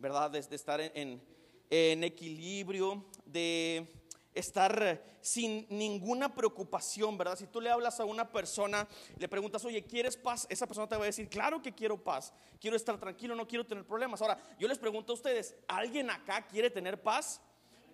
¿verdad? 0.00 0.30
De, 0.30 0.38
estar 0.38 0.80
en, 0.80 1.22
en 1.68 2.04
equilibrio, 2.04 3.04
de 3.26 4.00
estar 4.34 5.02
sin 5.20 5.66
ninguna 5.68 6.34
preocupación, 6.34 7.18
¿verdad? 7.18 7.36
Si 7.36 7.46
tú 7.46 7.60
le 7.60 7.70
hablas 7.70 8.00
a 8.00 8.04
una 8.04 8.30
persona, 8.30 8.88
le 9.18 9.28
preguntas, 9.28 9.64
oye, 9.64 9.84
¿quieres 9.84 10.16
paz? 10.16 10.46
Esa 10.48 10.66
persona 10.66 10.88
te 10.88 10.96
va 10.96 11.02
a 11.02 11.06
decir, 11.06 11.28
claro 11.28 11.60
que 11.60 11.74
quiero 11.74 12.02
paz, 12.02 12.32
quiero 12.60 12.76
estar 12.76 12.98
tranquilo, 12.98 13.34
no 13.34 13.46
quiero 13.46 13.66
tener 13.66 13.84
problemas. 13.84 14.22
Ahora, 14.22 14.38
yo 14.58 14.66
les 14.68 14.78
pregunto 14.78 15.12
a 15.12 15.16
ustedes, 15.16 15.54
¿alguien 15.68 16.10
acá 16.10 16.46
quiere 16.46 16.70
tener 16.70 17.02
paz? 17.02 17.40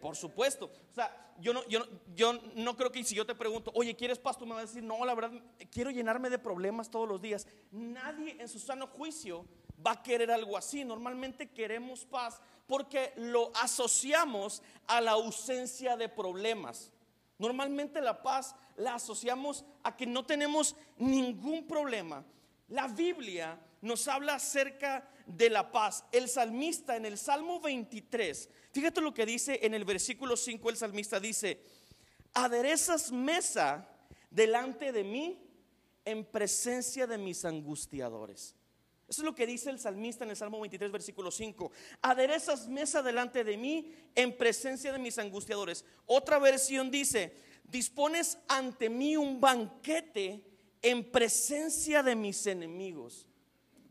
Por 0.00 0.14
supuesto. 0.14 0.70
O 0.90 0.94
sea, 0.94 1.34
yo 1.40 1.52
no, 1.52 1.66
yo, 1.68 1.84
yo 2.14 2.34
no 2.54 2.76
creo 2.76 2.92
que 2.92 3.02
si 3.02 3.14
yo 3.14 3.26
te 3.26 3.34
pregunto, 3.34 3.72
oye, 3.75 3.96
¿quieres 3.96 4.18
paz? 4.18 4.38
Tú 4.38 4.46
me 4.46 4.54
vas 4.54 4.64
a 4.64 4.66
decir, 4.66 4.82
no, 4.82 5.04
la 5.04 5.14
verdad, 5.14 5.32
quiero 5.70 5.90
llenarme 5.90 6.30
de 6.30 6.38
problemas 6.38 6.90
todos 6.90 7.08
los 7.08 7.20
días. 7.20 7.46
Nadie 7.72 8.36
en 8.38 8.48
su 8.48 8.58
sano 8.58 8.86
juicio 8.86 9.46
va 9.85 9.92
a 9.92 10.02
querer 10.02 10.30
algo 10.30 10.56
así. 10.56 10.85
Normalmente 10.85 11.50
queremos 11.50 12.04
paz 12.04 12.40
porque 12.66 13.12
lo 13.16 13.52
asociamos 13.56 14.62
a 14.87 15.00
la 15.00 15.12
ausencia 15.12 15.97
de 15.97 16.09
problemas. 16.09 16.90
Normalmente 17.38 18.00
la 18.00 18.23
paz 18.23 18.54
la 18.76 18.95
asociamos 18.95 19.64
a 19.83 19.97
que 19.97 20.06
no 20.06 20.25
tenemos 20.25 20.75
ningún 20.97 21.66
problema. 21.66 22.25
La 22.68 22.88
Biblia 22.88 23.59
nos 23.83 24.09
habla 24.09 24.35
acerca 24.35 25.09
de 25.26 25.50
la 25.50 25.71
paz. 25.71 26.04
El 26.12 26.28
salmista 26.28 26.97
en 26.97 27.06
el 27.06 27.18
Salmo 27.18 27.61
23, 27.61 28.49
fíjate 28.73 29.00
lo 29.00 29.14
que 29.14 29.26
dice 29.26 29.61
en 29.62 29.75
el 29.75 29.85
versículo 29.85 30.37
5, 30.37 30.71
el 30.71 30.76
salmista 30.76 31.21
dice, 31.21 31.62
aderezas 32.35 33.12
mesa 33.12 33.88
delante 34.30 34.92
de 34.92 35.04
mí 35.04 35.40
en 36.04 36.25
presencia 36.25 37.06
de 37.06 37.18
mis 37.18 37.45
angustiadores. 37.45 38.55
Eso 39.08 39.22
es 39.22 39.25
lo 39.25 39.34
que 39.34 39.46
dice 39.46 39.70
el 39.70 39.78
salmista 39.78 40.25
en 40.25 40.30
el 40.30 40.36
Salmo 40.36 40.60
23, 40.60 40.90
versículo 40.90 41.30
5. 41.30 41.70
Aderezas 42.02 42.66
mesa 42.66 43.02
delante 43.02 43.44
de 43.44 43.56
mí 43.56 43.92
en 44.14 44.36
presencia 44.36 44.92
de 44.92 44.98
mis 44.98 45.18
angustiadores. 45.18 45.84
Otra 46.06 46.40
versión 46.40 46.90
dice, 46.90 47.36
dispones 47.64 48.38
ante 48.48 48.90
mí 48.90 49.16
un 49.16 49.40
banquete 49.40 50.42
en 50.82 51.10
presencia 51.10 52.02
de 52.02 52.16
mis 52.16 52.46
enemigos. 52.46 53.26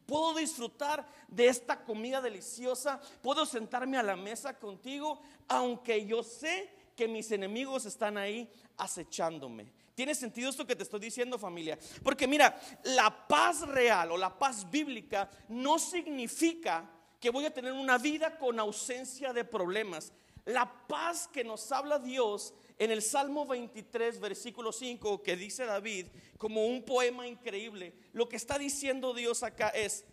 Puedo 0.05 0.35
disfrutar 0.35 1.07
de 1.29 1.47
esta 1.47 1.83
comida 1.83 2.21
deliciosa. 2.21 2.99
Puedo 3.21 3.45
sentarme 3.45 3.97
a 3.97 4.03
la 4.03 4.15
mesa 4.15 4.59
contigo, 4.59 5.21
aunque 5.47 6.05
yo 6.05 6.23
sé 6.23 6.69
que 6.95 7.07
mis 7.07 7.31
enemigos 7.31 7.85
están 7.85 8.17
ahí 8.17 8.49
acechándome. 8.77 9.71
¿Tiene 9.95 10.13
sentido 10.13 10.49
esto 10.49 10.67
que 10.67 10.75
te 10.75 10.83
estoy 10.83 10.99
diciendo 10.99 11.39
familia? 11.39 11.79
Porque 12.03 12.27
mira, 12.27 12.59
la 12.83 13.27
paz 13.27 13.61
real 13.61 14.11
o 14.11 14.17
la 14.17 14.37
paz 14.37 14.69
bíblica 14.69 15.29
no 15.47 15.79
significa 15.79 16.91
que 17.19 17.29
voy 17.29 17.45
a 17.45 17.53
tener 17.53 17.71
una 17.71 17.97
vida 17.97 18.37
con 18.37 18.59
ausencia 18.59 19.31
de 19.31 19.45
problemas. 19.45 20.11
La 20.43 20.85
paz 20.87 21.29
que 21.29 21.45
nos 21.45 21.71
habla 21.71 21.97
Dios 21.97 22.53
en 22.77 22.91
el 22.91 23.01
Salmo 23.01 23.45
23, 23.45 24.19
versículo 24.19 24.73
5, 24.73 25.23
que 25.23 25.37
dice 25.37 25.65
David, 25.65 26.07
como 26.37 26.65
un 26.65 26.83
poema 26.83 27.25
increíble, 27.25 27.95
lo 28.11 28.27
que 28.27 28.35
está 28.35 28.59
diciendo 28.59 29.13
Dios 29.13 29.43
acá 29.43 29.69
es, 29.69 30.03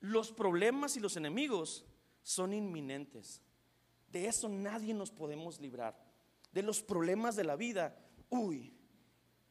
los 0.00 0.32
problemas 0.32 0.96
y 0.96 1.00
los 1.00 1.16
enemigos 1.16 1.84
son 2.24 2.52
inminentes. 2.52 3.40
De 4.10 4.26
eso 4.26 4.48
nadie 4.48 4.92
nos 4.92 5.12
podemos 5.12 5.60
librar. 5.60 5.96
De 6.52 6.62
los 6.62 6.82
problemas 6.82 7.36
de 7.36 7.44
la 7.44 7.56
vida 7.56 7.96
uy, 8.30 8.74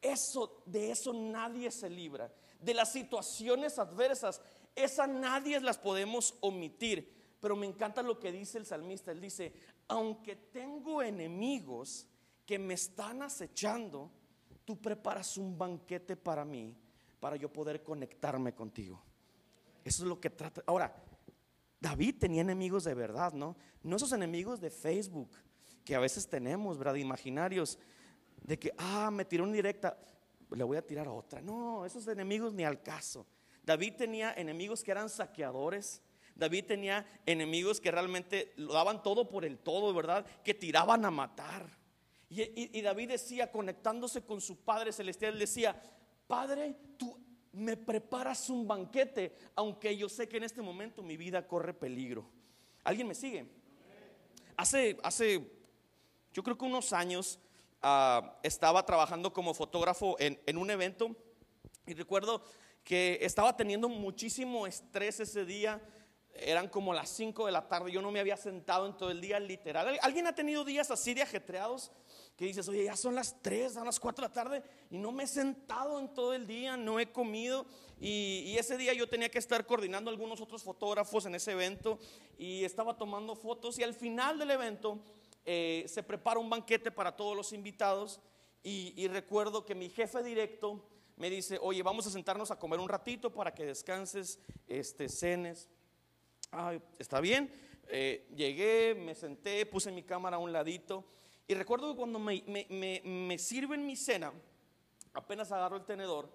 eso, 0.00 0.62
de 0.66 0.90
eso 0.90 1.12
nadie 1.12 1.70
se 1.70 1.90
libra. 1.90 2.32
De 2.60 2.74
las 2.74 2.92
situaciones 2.92 3.78
adversas, 3.78 4.40
esas 4.74 5.08
nadie 5.08 5.60
las 5.60 5.78
podemos 5.78 6.36
omitir. 6.40 7.16
Pero 7.40 7.56
me 7.56 7.66
encanta 7.66 8.02
lo 8.02 8.18
que 8.18 8.32
dice 8.32 8.58
el 8.58 8.66
salmista. 8.66 9.12
Él 9.12 9.20
dice, 9.20 9.52
aunque 9.88 10.36
tengo 10.36 11.02
enemigos 11.02 12.06
que 12.44 12.58
me 12.58 12.74
están 12.74 13.22
acechando, 13.22 14.10
tú 14.64 14.80
preparas 14.80 15.36
un 15.36 15.56
banquete 15.56 16.16
para 16.16 16.44
mí, 16.44 16.76
para 17.20 17.36
yo 17.36 17.52
poder 17.52 17.82
conectarme 17.82 18.54
contigo. 18.54 19.02
Eso 19.84 20.02
es 20.02 20.08
lo 20.08 20.20
que 20.20 20.30
trata. 20.30 20.62
Ahora, 20.66 20.94
David 21.80 22.16
tenía 22.18 22.42
enemigos 22.42 22.84
de 22.84 22.94
verdad, 22.94 23.32
¿no? 23.32 23.56
No 23.82 23.96
esos 23.96 24.12
enemigos 24.12 24.60
de 24.60 24.70
Facebook 24.70 25.30
que 25.84 25.94
a 25.94 26.00
veces 26.00 26.28
tenemos, 26.28 26.76
¿verdad? 26.76 26.96
Imaginarios 26.96 27.78
de 28.42 28.58
que, 28.58 28.72
ah, 28.78 29.10
me 29.10 29.24
tiró 29.24 29.44
una 29.44 29.52
directa, 29.52 29.98
le 30.50 30.64
voy 30.64 30.76
a 30.76 30.86
tirar 30.86 31.08
otra. 31.08 31.40
No, 31.40 31.84
esos 31.84 32.06
enemigos 32.08 32.52
ni 32.54 32.64
al 32.64 32.82
caso. 32.82 33.26
David 33.64 33.94
tenía 33.96 34.32
enemigos 34.34 34.82
que 34.82 34.90
eran 34.90 35.08
saqueadores. 35.08 36.02
David 36.34 36.64
tenía 36.66 37.06
enemigos 37.26 37.80
que 37.80 37.90
realmente 37.90 38.52
lo 38.56 38.72
daban 38.72 39.02
todo 39.02 39.28
por 39.28 39.44
el 39.44 39.58
todo, 39.58 39.92
¿verdad? 39.92 40.24
Que 40.42 40.54
tiraban 40.54 41.04
a 41.04 41.10
matar. 41.10 41.68
Y, 42.30 42.78
y 42.78 42.82
David 42.82 43.10
decía, 43.10 43.50
conectándose 43.50 44.22
con 44.22 44.40
su 44.40 44.56
Padre 44.58 44.92
Celestial, 44.92 45.38
decía, 45.38 45.80
Padre, 46.26 46.76
tú 46.96 47.18
me 47.52 47.76
preparas 47.76 48.50
un 48.50 48.66
banquete, 48.66 49.34
aunque 49.54 49.96
yo 49.96 50.08
sé 50.08 50.28
que 50.28 50.36
en 50.36 50.44
este 50.44 50.62
momento 50.62 51.02
mi 51.02 51.16
vida 51.16 51.46
corre 51.46 51.74
peligro. 51.74 52.24
¿Alguien 52.84 53.08
me 53.08 53.14
sigue? 53.14 53.46
Hace, 54.56 54.96
hace, 55.02 55.50
yo 56.32 56.42
creo 56.42 56.56
que 56.56 56.64
unos 56.64 56.92
años, 56.92 57.38
Ah, 57.80 58.40
estaba 58.42 58.84
trabajando 58.84 59.32
como 59.32 59.54
fotógrafo 59.54 60.16
en, 60.18 60.58
un 60.58 60.68
evento 60.68 61.14
y 61.86 61.94
recuerdo 61.94 62.42
que 62.82 63.18
estaba 63.22 63.56
teniendo 63.56 63.88
muchísimo 63.88 64.66
estrés 64.66 65.20
ese 65.20 65.44
día. 65.44 65.80
Eran 66.34 66.68
como 66.68 66.92
las 66.92 67.08
5 67.10 67.46
de 67.46 67.52
la 67.52 67.68
tarde, 67.68 67.92
yo 67.92 68.02
no 68.02 68.10
me 68.10 68.20
había 68.20 68.36
sentado 68.36 68.86
en 68.86 68.96
todo 68.96 69.10
el 69.10 69.20
día 69.20 69.38
literal. 69.38 69.96
¿Alguien 70.02 70.26
ha 70.26 70.34
tenido 70.34 70.64
días 70.64 70.90
así 70.90 71.14
de 71.14 71.22
ajetreados? 71.22 71.92
Que 72.36 72.46
dices, 72.46 72.68
oye, 72.68 72.84
ya 72.84 72.96
son 72.96 73.14
las 73.14 73.40
3, 73.42 73.72
son 73.72 73.86
las 73.86 73.98
4 73.98 74.22
de 74.22 74.28
la 74.28 74.32
tarde 74.32 74.62
y 74.90 74.98
no 74.98 75.12
me 75.12 75.24
he 75.24 75.26
sentado 75.26 75.98
en 75.98 76.12
todo 76.12 76.34
el 76.34 76.46
día, 76.46 76.76
no 76.76 76.98
he 76.98 77.10
comido. 77.10 77.66
Y, 78.00 78.44
y, 78.46 78.58
ese 78.58 78.76
día 78.76 78.92
yo 78.92 79.08
tenía 79.08 79.28
que 79.28 79.38
estar 79.38 79.66
coordinando 79.66 80.10
algunos 80.10 80.40
otros 80.40 80.62
fotógrafos 80.62 81.26
en 81.26 81.34
ese 81.34 81.52
evento 81.52 81.98
y 82.38 82.64
estaba 82.64 82.96
tomando 82.96 83.34
fotos 83.34 83.78
y 83.78 83.82
al 83.82 83.94
final 83.94 84.38
del 84.38 84.52
evento 84.52 85.00
eh, 85.50 85.88
se 85.88 86.02
prepara 86.02 86.38
un 86.38 86.50
banquete 86.50 86.90
para 86.90 87.16
todos 87.16 87.34
los 87.34 87.54
invitados 87.54 88.20
y, 88.62 89.08
recuerdo 89.08 89.64
que 89.64 89.74
mi 89.74 89.88
jefe 89.88 90.22
directo 90.22 90.86
me 91.16 91.30
dice, 91.30 91.58
oye, 91.62 91.82
vamos 91.82 92.06
a 92.06 92.10
sentarnos 92.10 92.50
a 92.50 92.58
comer 92.58 92.78
un 92.78 92.88
ratito 92.90 93.32
para 93.32 93.54
que 93.54 93.64
descanses, 93.64 94.38
este, 94.66 95.08
cenes. 95.08 95.70
está 96.98 97.22
bien. 97.22 97.50
Eh, 97.88 98.28
llegué, 98.36 98.94
me 98.94 99.14
senté, 99.14 99.64
puse 99.64 99.90
mi 99.90 100.02
cámara 100.02 100.36
a 100.36 100.38
un 100.38 100.52
ladito 100.52 101.06
y 101.46 101.54
recuerdo 101.54 101.92
que 101.92 101.96
cuando 101.96 102.18
me, 102.18 102.44
me, 102.46 103.00
me 103.02 103.38
sirven 103.38 103.86
mi 103.86 103.96
cena, 103.96 104.34
apenas 105.14 105.50
agarro 105.50 105.78
el 105.78 105.86
tenedor 105.86 106.30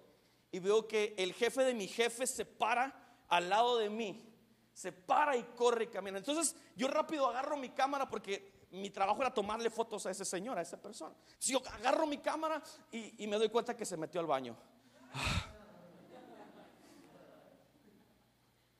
y 0.50 0.58
veo 0.58 0.88
que 0.88 1.14
el 1.18 1.34
jefe 1.34 1.62
de 1.62 1.74
mi 1.74 1.86
jefe 1.86 2.26
se 2.26 2.44
para 2.44 3.22
al 3.28 3.48
lado 3.48 3.78
de 3.78 3.90
mí, 3.90 4.28
se 4.72 4.90
para 4.90 5.36
y 5.36 5.44
corre 5.54 5.84
y 5.84 5.86
camina. 5.86 6.18
Entonces 6.18 6.56
yo 6.74 6.88
rápido 6.88 7.28
agarro 7.28 7.56
mi 7.56 7.68
cámara 7.68 8.10
porque 8.10 8.53
mi 8.74 8.90
trabajo 8.90 9.20
era 9.20 9.32
tomarle 9.32 9.70
fotos 9.70 10.04
a 10.06 10.10
ese 10.10 10.24
señor, 10.24 10.58
a 10.58 10.62
esa 10.62 10.80
persona. 10.80 11.14
Si 11.38 11.52
yo 11.52 11.62
agarro 11.72 12.06
mi 12.06 12.18
cámara 12.18 12.62
y, 12.90 13.26
me 13.26 13.36
doy 13.36 13.48
cuenta 13.48 13.76
que 13.76 13.84
se 13.84 13.96
metió 13.96 14.20
al 14.20 14.26
baño. 14.26 14.56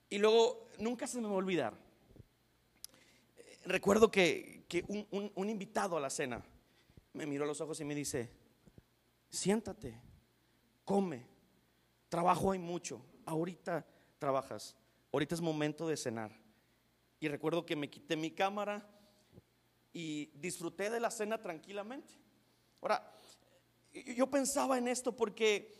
Y 0.09 0.17
luego, 0.17 0.69
nunca 0.79 1.07
se 1.07 1.19
me 1.19 1.27
va 1.27 1.33
a 1.33 1.37
olvidar. 1.37 1.73
Recuerdo 3.65 4.11
que, 4.11 4.65
un, 4.87 5.31
un 5.33 5.49
invitado 5.49 5.97
a 5.97 5.99
la 5.99 6.09
cena 6.09 6.43
me 7.13 7.25
miró 7.25 7.45
a 7.45 7.47
los 7.47 7.61
ojos 7.61 7.79
y 7.79 7.85
me 7.85 7.95
dice, 7.95 8.29
siéntate, 9.29 10.01
come, 10.83 11.25
trabajo 12.09 12.51
hay 12.51 12.59
mucho, 12.59 13.01
ahorita 13.25 13.85
trabajas, 14.19 14.75
ahorita 15.11 15.35
es 15.35 15.41
momento 15.41 15.87
de 15.87 15.97
cenar. 15.97 16.31
Y 17.19 17.29
recuerdo 17.29 17.65
que 17.65 17.75
me 17.75 17.89
quité 17.89 18.15
mi 18.15 18.31
cámara, 18.31 18.94
y 19.95 20.25
disfruté 20.33 20.89
de 20.89 20.99
la 20.99 21.09
cena 21.09 21.41
tranquilamente. 21.41 22.15
Ahora, 22.81 23.17
yo 23.93 24.29
pensaba 24.29 24.77
en 24.77 24.89
esto 24.89 25.15
porque 25.15 25.73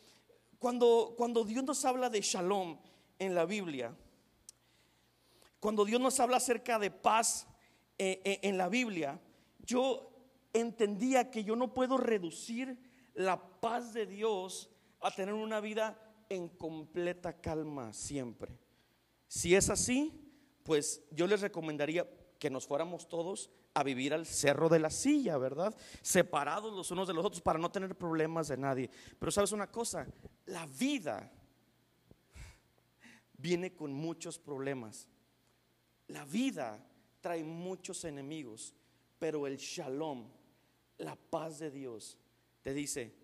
cuando, 0.57 1.15
cuando 1.17 1.43
Dios 1.43 1.65
nos 1.65 1.83
habla 1.83 2.09
de 2.09 2.21
shalom 2.21 2.79
en 3.19 3.35
la 3.35 3.45
Biblia, 3.45 3.93
cuando 5.59 5.83
Dios 5.83 5.99
nos 5.99 6.17
habla 6.21 6.37
acerca 6.37 6.79
de 6.79 6.91
paz 6.91 7.45
eh, 7.97 8.21
eh, 8.23 8.39
en 8.43 8.57
la 8.57 8.69
Biblia, 8.69 9.19
yo 9.59 10.09
entendía 10.53 11.29
que 11.29 11.43
yo 11.43 11.57
no 11.57 11.73
puedo 11.73 11.97
reducir 11.97 12.79
la 13.15 13.59
paz 13.59 13.91
de 13.93 14.05
Dios 14.05 14.69
a 15.01 15.11
tener 15.11 15.33
una 15.33 15.59
vida 15.59 15.99
en 16.29 16.47
completa 16.47 17.41
calma 17.41 17.91
siempre. 17.91 18.57
Si 19.27 19.55
es 19.55 19.69
así, 19.69 20.13
pues 20.63 21.03
yo 21.11 21.27
les 21.27 21.41
recomendaría 21.41 22.07
que 22.39 22.49
nos 22.49 22.67
fuéramos 22.67 23.07
todos 23.07 23.49
a 23.73 23.83
vivir 23.83 24.13
al 24.13 24.25
cerro 24.25 24.69
de 24.69 24.79
la 24.79 24.89
silla, 24.89 25.37
¿verdad? 25.37 25.75
Separados 26.01 26.73
los 26.73 26.91
unos 26.91 27.07
de 27.07 27.13
los 27.13 27.25
otros 27.25 27.41
para 27.41 27.59
no 27.59 27.71
tener 27.71 27.95
problemas 27.95 28.47
de 28.47 28.57
nadie. 28.57 28.89
Pero 29.19 29.31
sabes 29.31 29.51
una 29.51 29.71
cosa, 29.71 30.07
la 30.45 30.65
vida 30.65 31.31
viene 33.37 33.75
con 33.75 33.93
muchos 33.93 34.39
problemas. 34.39 35.07
La 36.07 36.25
vida 36.25 36.85
trae 37.21 37.43
muchos 37.43 38.05
enemigos, 38.05 38.73
pero 39.19 39.47
el 39.47 39.57
shalom, 39.57 40.29
la 40.97 41.15
paz 41.15 41.59
de 41.59 41.71
Dios, 41.71 42.17
te 42.61 42.73
dice, 42.73 43.15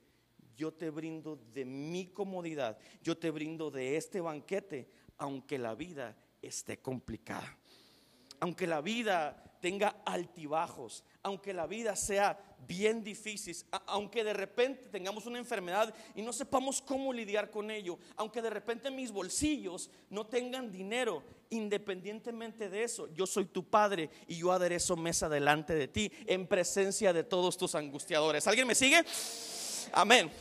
yo 0.55 0.73
te 0.73 0.89
brindo 0.89 1.35
de 1.53 1.65
mi 1.65 2.07
comodidad, 2.07 2.77
yo 3.01 3.17
te 3.17 3.31
brindo 3.31 3.71
de 3.71 3.97
este 3.97 4.21
banquete, 4.21 4.89
aunque 5.17 5.57
la 5.57 5.75
vida 5.75 6.17
esté 6.41 6.81
complicada. 6.81 7.57
Aunque 8.41 8.67
la 8.67 8.81
vida 8.81 9.41
tenga 9.61 10.01
altibajos, 10.03 11.05
aunque 11.23 11.53
la 11.53 11.67
vida 11.67 11.95
sea 11.95 12.37
bien 12.67 13.03
difícil, 13.03 13.55
aunque 13.85 14.23
de 14.23 14.33
repente 14.33 14.89
tengamos 14.91 15.25
una 15.25 15.37
enfermedad 15.37 15.93
y 16.15 16.21
no 16.21 16.33
sepamos 16.33 16.81
cómo 16.81 17.13
lidiar 17.13 17.51
con 17.51 17.69
ello, 17.71 17.97
aunque 18.15 18.41
de 18.41 18.49
repente 18.49 18.91
mis 18.91 19.11
bolsillos 19.11 19.89
no 20.09 20.25
tengan 20.25 20.71
dinero, 20.71 21.23
independientemente 21.51 22.69
de 22.69 22.83
eso, 22.83 23.07
yo 23.13 23.27
soy 23.27 23.45
tu 23.45 23.63
padre 23.63 24.09
y 24.27 24.37
yo 24.37 24.51
aderezo 24.51 24.95
mesa 24.95 25.29
delante 25.29 25.75
de 25.75 25.87
ti 25.87 26.11
en 26.25 26.47
presencia 26.47 27.13
de 27.13 27.23
todos 27.23 27.57
tus 27.57 27.75
angustiadores. 27.75 28.47
¿Alguien 28.47 28.67
me 28.67 28.75
sigue? 28.75 29.03
Amén. 29.93 30.31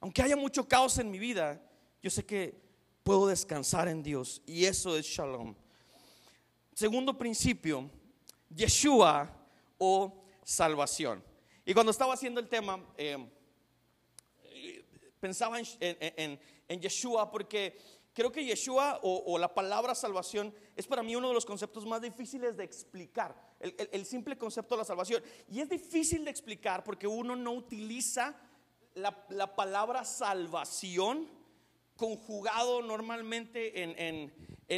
Aunque 0.00 0.22
haya 0.22 0.36
mucho 0.36 0.66
caos 0.66 0.98
en 0.98 1.10
mi 1.10 1.18
vida, 1.18 1.60
yo 2.02 2.10
sé 2.10 2.24
que 2.24 2.60
puedo 3.02 3.26
descansar 3.28 3.88
en 3.88 4.02
Dios 4.02 4.42
y 4.46 4.64
eso 4.64 4.96
es 4.96 5.06
shalom. 5.06 5.54
Segundo 6.78 7.18
principio, 7.18 7.90
Yeshua 8.54 9.28
o 9.78 10.22
salvación. 10.44 11.24
Y 11.66 11.74
cuando 11.74 11.90
estaba 11.90 12.14
haciendo 12.14 12.38
el 12.38 12.48
tema, 12.48 12.80
eh, 12.96 13.18
pensaba 15.18 15.58
en, 15.58 16.80
Yeshua 16.80 17.32
porque 17.32 17.76
creo 18.12 18.30
que 18.30 18.44
Yeshua 18.44 19.00
o, 19.02 19.36
la 19.38 19.52
palabra 19.52 19.92
salvación 19.96 20.54
es 20.76 20.86
para 20.86 21.02
mí 21.02 21.16
uno 21.16 21.26
de 21.26 21.34
los 21.34 21.44
conceptos 21.44 21.84
más 21.84 22.00
difíciles 22.00 22.56
de 22.56 22.62
explicar, 22.62 23.34
el, 23.58 24.06
simple 24.06 24.38
concepto 24.38 24.76
de 24.76 24.82
la 24.82 24.84
salvación. 24.84 25.20
Y 25.50 25.58
es 25.58 25.68
difícil 25.68 26.24
de 26.24 26.30
explicar 26.30 26.84
porque 26.84 27.08
uno 27.08 27.34
no 27.34 27.54
utiliza 27.54 28.36
la, 28.94 29.26
la 29.30 29.56
palabra 29.56 30.04
salvación 30.04 31.28
conjugado 31.96 32.82
normalmente 32.82 33.82
en, 33.82 34.32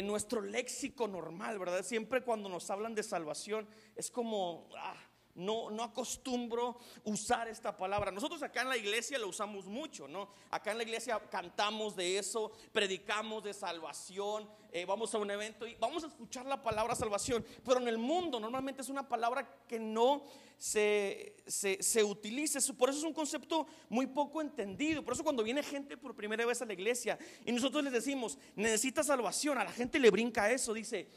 nuestro 0.07 0.41
léxico 0.41 1.07
normal, 1.07 1.59
¿verdad? 1.59 1.83
Siempre 1.83 2.23
cuando 2.23 2.47
nos 2.47 2.69
hablan 2.69 2.95
de 2.95 3.03
salvación 3.03 3.67
es 3.95 4.09
como, 4.09 4.69
ah, 4.77 4.95
no, 5.35 5.69
no 5.69 5.83
acostumbro 5.83 6.77
usar 7.03 7.47
esta 7.47 7.75
palabra. 7.75 8.11
Nosotros 8.11 8.41
acá 8.43 8.61
en 8.61 8.69
la 8.69 8.77
iglesia 8.77 9.17
lo 9.17 9.27
usamos 9.27 9.65
mucho, 9.65 10.07
¿no? 10.07 10.29
Acá 10.49 10.71
en 10.71 10.77
la 10.77 10.83
iglesia 10.83 11.19
cantamos 11.29 11.95
de 11.95 12.17
eso, 12.17 12.51
predicamos 12.71 13.43
de 13.43 13.53
salvación, 13.53 14.49
eh, 14.71 14.85
vamos 14.85 15.13
a 15.13 15.17
un 15.17 15.29
evento 15.31 15.67
y 15.67 15.75
vamos 15.75 16.03
a 16.03 16.07
escuchar 16.07 16.45
la 16.45 16.61
palabra 16.61 16.95
salvación. 16.95 17.45
Pero 17.65 17.79
en 17.79 17.87
el 17.87 17.97
mundo 17.97 18.39
normalmente 18.39 18.81
es 18.81 18.89
una 18.89 19.07
palabra 19.07 19.65
que 19.67 19.79
no 19.79 20.23
se, 20.57 21.37
se, 21.47 21.81
se 21.81 22.03
utiliza. 22.03 22.59
Por 22.73 22.89
eso 22.89 22.99
es 22.99 23.05
un 23.05 23.13
concepto 23.13 23.67
muy 23.89 24.07
poco 24.07 24.41
entendido. 24.41 25.03
Por 25.03 25.13
eso 25.13 25.23
cuando 25.23 25.43
viene 25.43 25.63
gente 25.63 25.97
por 25.97 26.15
primera 26.15 26.45
vez 26.45 26.61
a 26.61 26.65
la 26.65 26.73
iglesia 26.73 27.17
y 27.45 27.51
nosotros 27.51 27.83
les 27.83 27.93
decimos, 27.93 28.37
necesita 28.55 29.03
salvación, 29.03 29.57
a 29.57 29.63
la 29.63 29.71
gente 29.71 29.99
le 29.99 30.11
brinca 30.11 30.51
eso, 30.51 30.73
dice, 30.73 31.07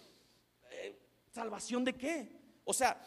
eh, 0.70 0.98
¿salvación 1.30 1.84
de 1.84 1.92
qué? 1.94 2.43
O 2.64 2.72
sea, 2.72 3.00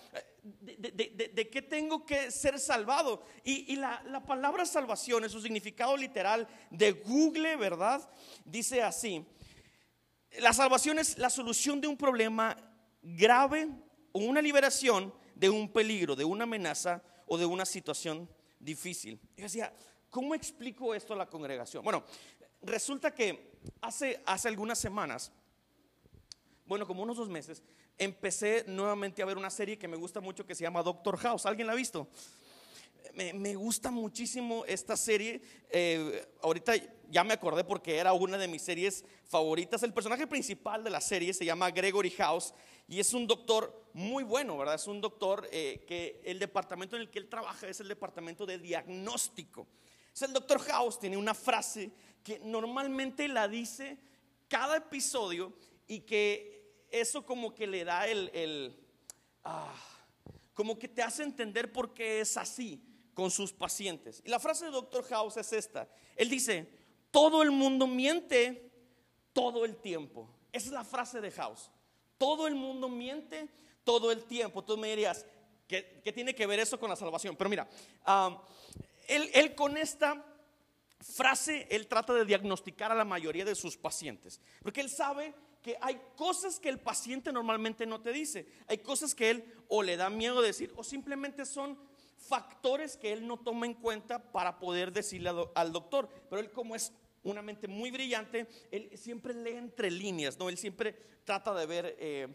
de, 0.43 1.49
qué 1.51 1.61
tengo 1.61 2.05
que 2.05 2.31
ser 2.31 2.59
salvado? 2.59 3.23
Y, 3.43 3.75
la, 3.75 4.03
la, 4.05 4.23
palabra 4.23 4.65
salvación, 4.65 5.23
en 5.23 5.29
su 5.29 5.41
significado 5.41 5.97
literal 5.97 6.47
de 6.69 6.91
Google, 6.91 7.55
¿verdad? 7.55 8.07
Dice 8.45 8.83
así, 8.83 9.25
la 10.39 10.53
salvación 10.53 10.99
es 10.99 11.17
la 11.17 11.29
solución 11.29 11.81
de 11.81 11.87
un 11.87 11.97
problema 11.97 12.55
grave 13.01 13.67
o 14.11 14.19
una 14.19 14.41
liberación 14.41 15.13
de 15.35 15.49
un 15.49 15.71
peligro, 15.71 16.15
de 16.15 16.25
una 16.25 16.43
amenaza 16.43 17.01
o 17.25 17.37
de 17.37 17.45
una 17.45 17.65
situación 17.65 18.29
difícil. 18.59 19.19
Yo 19.35 19.43
decía, 19.43 19.73
¿cómo 20.09 20.35
explico 20.35 20.93
esto 20.93 21.13
a 21.13 21.17
la 21.17 21.29
congregación? 21.29 21.83
Bueno, 21.83 22.03
resulta 22.61 23.13
que 23.13 23.53
hace, 23.81 24.21
hace 24.25 24.47
algunas 24.47 24.79
semanas, 24.79 25.31
bueno, 26.65 26.85
como 26.85 27.03
unos 27.03 27.17
dos 27.17 27.29
meses, 27.29 27.63
empecé 27.98 28.63
nuevamente 28.68 29.22
a 29.22 29.25
ver 29.25 29.38
una 29.38 29.50
serie 29.50 29.77
que 29.77 29.88
me 29.88 29.98
gusta 29.98 30.22
mucho 30.22 30.46
que 30.46 30.56
se 30.56 30.63
llama 30.63 30.84
Doctor 30.84 31.18
House. 31.18 31.46
¿Alguien 31.46 31.68
la 31.68 31.74
ha 31.74 31.75
visto? 31.75 32.08
Me, 33.13 33.56
gusta 33.56 33.89
muchísimo 33.89 34.63
esta 34.66 34.96
serie. 34.96 35.42
Eh, 35.72 36.27
ahorita 36.44 36.74
ya 37.10 37.24
me 37.24 37.34
acordé 37.34 37.63
porque 37.63 37.98
era 37.98 38.13
una 38.13 38.38
de 38.38 38.48
mis 38.48 38.62
series 38.62 39.04
favoritas. 39.25 39.82
El 39.82 39.94
personaje 39.94 40.27
principal 40.27 40.84
de 40.84 40.92
la 40.92 41.01
serie 41.01 41.34
se 41.34 41.44
llama 41.44 41.72
Gregory 41.72 42.12
House 42.12 42.54
y 42.88 43.00
es 43.00 43.13
un 43.13 43.25
doctor 43.25 43.88
muy 43.94 44.24
bueno, 44.24 44.58
¿verdad? 44.58 44.75
Es 44.75 44.88
un 44.88 45.01
doctor 45.01 45.48
eh, 45.51 45.83
que 45.88 46.22
el 46.24 46.38
departamento 46.38 46.96
en 46.96 47.03
el 47.03 47.10
que 47.10 47.18
él 47.18 47.27
trabaja 47.27 47.68
es 47.68 47.79
el 47.79 47.88
departamento 47.88 48.46
de 48.46 48.60
diagnóstico. 48.60 49.68
Es 50.14 50.22
el 50.22 50.33
doctor 50.33 50.60
House, 50.60 51.00
tiene 51.00 51.18
una 51.18 51.33
frase 51.33 51.92
que 52.24 52.40
normalmente 52.40 53.27
la 53.27 53.48
dice 53.48 53.98
cada 54.48 54.77
episodio 54.77 55.53
y 55.88 56.01
que 56.01 56.56
eso 56.91 57.25
como 57.25 57.53
que 57.53 57.67
le 57.67 57.83
da 57.83 58.07
el, 58.07 58.75
ah, 59.43 59.73
como 60.53 60.77
que 60.77 60.87
te 60.87 61.01
hace 61.01 61.23
entender 61.23 61.71
por 61.71 61.93
qué 61.93 62.21
es 62.21 62.37
así 62.37 62.83
con 63.13 63.31
sus 63.31 63.53
pacientes. 63.53 64.21
Y 64.25 64.29
la 64.29 64.39
frase 64.39 64.65
de 64.65 64.71
Dr. 64.71 65.03
House 65.05 65.37
es 65.37 65.53
esta. 65.53 65.87
Él 66.15 66.29
dice, 66.29 66.71
todo 67.11 67.41
el 67.41 67.51
mundo 67.51 67.87
miente 67.87 68.71
todo 69.33 69.65
el 69.65 69.77
tiempo. 69.77 70.29
Esa 70.51 70.67
es 70.67 70.71
la 70.71 70.83
frase 70.83 71.21
de 71.21 71.31
House. 71.31 71.71
Todo 72.17 72.47
el 72.47 72.55
mundo 72.55 72.89
miente 72.89 73.50
todo 73.83 74.11
el 74.11 74.23
tiempo. 74.25 74.63
Tú 74.63 74.77
me 74.77 74.89
dirías, 74.89 75.25
¿qué, 75.67 75.81
tiene 76.13 76.33
que 76.33 76.45
ver 76.45 76.59
eso 76.59 76.79
con 76.79 76.89
la 76.89 76.95
salvación? 76.95 77.35
Pero 77.35 77.50
mira, 77.50 77.67
él, 79.07 79.29
él 79.33 79.55
con 79.55 79.77
esta 79.77 80.25
frase, 81.00 81.67
él 81.69 81.87
trata 81.87 82.13
de 82.13 82.25
diagnosticar 82.25 82.91
a 82.91 82.95
la 82.95 83.05
mayoría 83.05 83.45
de 83.45 83.55
sus 83.55 83.77
pacientes. 83.77 84.41
Porque 84.61 84.81
él 84.81 84.89
sabe 84.89 85.33
que 85.68 85.77
hay 85.82 86.00
cosas 86.16 86.62
que 86.62 86.70
el 86.70 86.80
paciente 86.80 87.34
normalmente 87.34 87.86
no 87.86 88.00
te 88.00 88.14
dice. 88.14 88.48
Hay 88.68 88.77
cosas 88.77 89.14
que 89.14 89.30
él 89.30 89.44
o 89.68 89.84
le 89.84 89.98
da 89.98 90.10
miedo 90.10 90.42
decir 90.42 90.72
o 90.77 90.82
simplemente 90.82 91.46
son 91.46 91.77
factores 92.16 92.96
que 92.96 93.12
él 93.12 93.27
no 93.27 93.36
toma 93.36 93.66
en 93.66 93.74
cuenta 93.74 94.32
para 94.32 94.60
poder 94.60 94.94
decirle 94.94 95.30
al 95.53 95.74
doctor. 95.74 96.08
Pero 96.30 96.42
él 96.42 96.51
como 96.51 96.74
es 96.74 96.94
una 97.22 97.42
mente 97.42 97.68
muy 97.68 97.92
brillante, 97.92 98.48
él 98.72 98.90
siempre 98.96 99.34
lee 99.34 99.58
entre 99.58 99.92
líneas, 99.92 100.40
¿no? 100.40 100.48
Él 100.48 100.58
siempre 100.58 100.96
trata 101.25 101.53
de 101.53 101.66
ver 101.66 101.98
eh, 102.00 102.30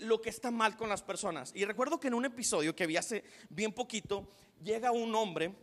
lo 0.00 0.20
que 0.20 0.30
está 0.30 0.50
mal 0.50 0.76
con 0.76 0.88
las 0.88 1.04
personas. 1.04 1.52
Y 1.54 1.64
recuerdo 1.64 2.00
que 2.00 2.08
en 2.08 2.14
un 2.14 2.24
episodio 2.24 2.74
que 2.74 2.88
vi 2.88 2.96
hace 2.96 3.22
bien 3.50 3.72
poquito, 3.72 4.28
llega 4.60 4.90
un 4.90 5.14
hombre 5.14 5.54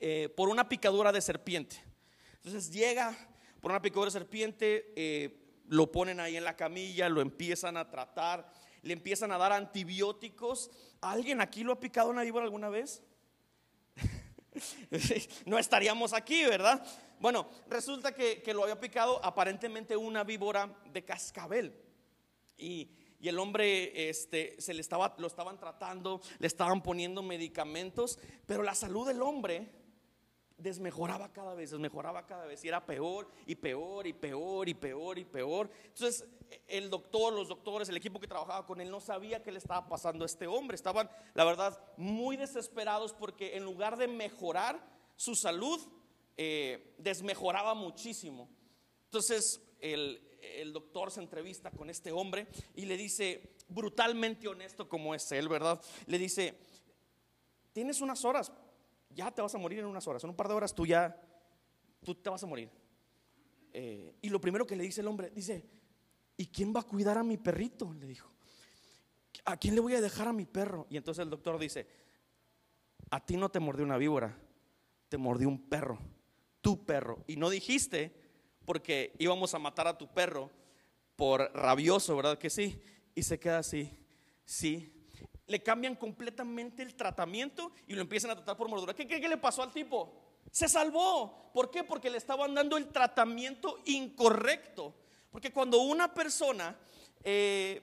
eh, 0.00 0.28
por 0.36 0.50
una 0.50 0.68
picadura 0.68 1.12
de 1.12 1.22
serpiente. 1.22 1.82
Entonces 2.34 2.70
llega 2.70 3.16
por 3.62 3.70
una 3.70 3.80
picadura 3.80 4.08
de 4.08 4.18
serpiente, 4.18 4.92
eh, 4.96 5.45
lo 5.68 5.90
ponen 5.90 6.20
ahí 6.20 6.36
en 6.36 6.44
la 6.44 6.56
camilla, 6.56 7.08
lo 7.08 7.20
empiezan 7.20 7.76
a 7.76 7.90
tratar, 7.90 8.52
le 8.82 8.92
empiezan 8.92 9.32
a 9.32 9.38
dar 9.38 9.52
antibióticos. 9.52 10.70
¿Alguien 11.00 11.40
aquí 11.40 11.64
lo 11.64 11.72
ha 11.72 11.80
picado 11.80 12.10
una 12.10 12.22
víbora 12.22 12.44
alguna 12.44 12.68
vez? 12.68 13.02
no 15.46 15.58
estaríamos 15.58 16.12
aquí, 16.12 16.44
¿verdad? 16.44 16.84
Bueno, 17.18 17.48
resulta 17.68 18.12
que, 18.14 18.42
lo 18.54 18.62
había 18.62 18.80
picado 18.80 19.24
aparentemente 19.24 19.96
una 19.96 20.24
víbora 20.24 20.74
de 20.92 21.04
cascabel. 21.04 21.74
Y, 22.56 22.90
y 23.18 23.28
el 23.28 23.38
hombre 23.38 24.08
este, 24.08 24.56
se 24.60 24.74
le 24.74 24.80
estaba, 24.80 25.14
lo 25.18 25.26
estaban 25.26 25.58
tratando, 25.58 26.20
le 26.38 26.46
estaban 26.46 26.82
poniendo 26.82 27.22
medicamentos, 27.22 28.18
pero 28.46 28.62
la 28.62 28.74
salud 28.74 29.06
del 29.06 29.22
hombre 29.22 29.85
desmejoraba 30.58 31.32
cada 31.32 31.54
vez, 31.54 31.70
desmejoraba 31.70 32.26
cada 32.26 32.46
vez 32.46 32.64
y 32.64 32.68
era 32.68 32.84
peor 32.84 33.28
y 33.46 33.54
peor 33.54 34.06
y 34.06 34.12
peor 34.12 34.68
y 34.68 34.74
peor 34.74 35.18
y 35.18 35.24
peor. 35.24 35.70
Entonces 35.84 36.26
el 36.68 36.90
doctor, 36.90 37.32
los 37.32 37.48
doctores, 37.48 37.88
el 37.88 37.96
equipo 37.96 38.20
que 38.20 38.26
trabajaba 38.26 38.66
con 38.66 38.80
él 38.80 38.90
no 38.90 39.00
sabía 39.00 39.42
qué 39.42 39.52
le 39.52 39.58
estaba 39.58 39.88
pasando 39.88 40.24
a 40.24 40.26
este 40.26 40.46
hombre. 40.46 40.74
Estaban, 40.74 41.10
la 41.34 41.44
verdad, 41.44 41.78
muy 41.96 42.36
desesperados 42.36 43.12
porque 43.12 43.56
en 43.56 43.64
lugar 43.64 43.96
de 43.96 44.08
mejorar 44.08 44.82
su 45.16 45.34
salud, 45.34 45.80
eh, 46.36 46.94
desmejoraba 46.98 47.74
muchísimo. 47.74 48.48
Entonces 49.04 49.62
el, 49.80 50.22
el 50.40 50.72
doctor 50.72 51.10
se 51.10 51.20
entrevista 51.20 51.70
con 51.70 51.90
este 51.90 52.12
hombre 52.12 52.46
y 52.74 52.86
le 52.86 52.96
dice, 52.96 53.56
brutalmente 53.68 54.48
honesto 54.48 54.88
como 54.88 55.14
es 55.14 55.30
él, 55.32 55.48
¿verdad? 55.48 55.80
Le 56.06 56.18
dice, 56.18 56.58
tienes 57.72 58.00
unas 58.00 58.24
horas 58.24 58.52
ya 59.16 59.30
te 59.30 59.40
vas 59.40 59.54
a 59.54 59.58
morir 59.58 59.78
en 59.78 59.86
unas 59.86 60.06
horas, 60.06 60.22
en 60.22 60.30
un 60.30 60.36
par 60.36 60.46
de 60.46 60.54
horas 60.54 60.74
tú 60.74 60.84
ya, 60.84 61.18
tú 62.04 62.14
te 62.14 62.28
vas 62.28 62.42
a 62.42 62.46
morir. 62.46 62.70
Eh, 63.72 64.14
y 64.20 64.28
lo 64.28 64.40
primero 64.40 64.66
que 64.66 64.76
le 64.76 64.84
dice 64.84 65.00
el 65.00 65.08
hombre, 65.08 65.30
dice, 65.30 65.64
¿y 66.36 66.46
quién 66.46 66.74
va 66.74 66.80
a 66.80 66.84
cuidar 66.84 67.16
a 67.16 67.24
mi 67.24 67.38
perrito? 67.38 67.92
Le 67.94 68.06
dijo, 68.06 68.30
¿a 69.46 69.56
quién 69.56 69.74
le 69.74 69.80
voy 69.80 69.94
a 69.94 70.00
dejar 70.02 70.28
a 70.28 70.32
mi 70.32 70.44
perro? 70.44 70.86
Y 70.90 70.98
entonces 70.98 71.22
el 71.22 71.30
doctor 71.30 71.58
dice, 71.58 71.86
a 73.10 73.24
ti 73.24 73.36
no 73.36 73.48
te 73.48 73.58
mordió 73.58 73.84
una 73.84 73.96
víbora, 73.96 74.38
te 75.08 75.16
mordió 75.16 75.48
un 75.48 75.68
perro, 75.68 75.98
tu 76.60 76.84
perro. 76.84 77.24
Y 77.26 77.36
no 77.36 77.48
dijiste 77.48 78.14
porque 78.66 79.14
íbamos 79.18 79.54
a 79.54 79.58
matar 79.58 79.88
a 79.88 79.96
tu 79.96 80.12
perro 80.12 80.50
por 81.14 81.50
rabioso, 81.54 82.16
¿verdad 82.16 82.36
que 82.36 82.50
sí? 82.50 82.80
Y 83.14 83.22
se 83.22 83.40
queda 83.40 83.58
así, 83.58 83.96
sí, 84.44 84.92
le 85.46 85.62
cambian 85.62 85.94
completamente 85.94 86.82
el 86.82 86.94
tratamiento 86.94 87.72
y 87.86 87.94
lo 87.94 88.00
empiezan 88.00 88.30
a 88.30 88.34
tratar 88.34 88.56
por 88.56 88.68
mordedura. 88.68 88.94
¿Qué, 88.94 89.06
qué, 89.06 89.28
le 89.28 89.36
pasó 89.36 89.62
al 89.62 89.72
tipo? 89.72 90.12
Se 90.50 90.68
salvó. 90.68 91.50
¿Por 91.52 91.70
qué? 91.70 91.84
Porque 91.84 92.10
le 92.10 92.18
estaban 92.18 92.54
dando 92.54 92.76
el 92.76 92.88
tratamiento 92.88 93.78
incorrecto. 93.84 94.94
Porque 95.30 95.52
cuando 95.52 95.80
una 95.82 96.12
persona 96.12 96.76
eh, 97.22 97.82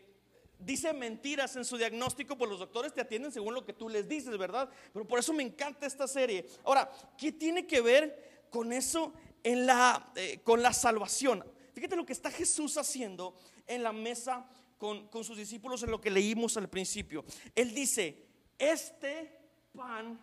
dice 0.60 0.94
mentiras 0.94 1.56
en 1.56 1.66
su 1.66 1.78
diagnóstico, 1.78 2.38
pues 2.38 2.50
los 2.50 2.60
doctores 2.60 2.94
te 2.94 3.02
atienden 3.02 3.32
según 3.32 3.54
lo 3.54 3.66
que 3.66 3.74
tú 3.74 3.90
les 3.90 4.08
dices, 4.08 4.38
¿verdad? 4.38 4.70
Pero 4.92 5.08
por 5.08 5.20
eso 5.20 5.34
me 5.34 5.44
encanta 5.44 5.86
esta 5.86 6.08
serie. 6.08 6.46
Ahora, 6.64 6.92
¿qué 7.18 7.32
tiene 7.32 7.66
que 7.68 7.82
ver 7.82 8.48
con 8.50 8.74
eso 8.74 9.14
en 9.44 9.66
la, 9.66 10.12
eh, 10.16 10.42
con 10.44 10.62
la 10.62 10.74
salvación? 10.74 11.46
Fíjate 11.74 11.96
lo 11.96 12.06
que 12.06 12.14
está 12.14 12.30
Jesús 12.30 12.78
haciendo 12.78 13.36
en 13.68 13.84
la 13.84 13.94
mesa 13.94 14.46
con, 14.84 15.24
sus 15.24 15.38
discípulos 15.38 15.82
en 15.84 15.92
lo 15.92 16.02
que 16.02 16.12
leímos 16.12 16.58
al 16.58 16.70
principio. 16.70 17.24
Él 17.56 17.74
dice, 17.74 18.28
este 18.60 19.32
pan 19.74 20.20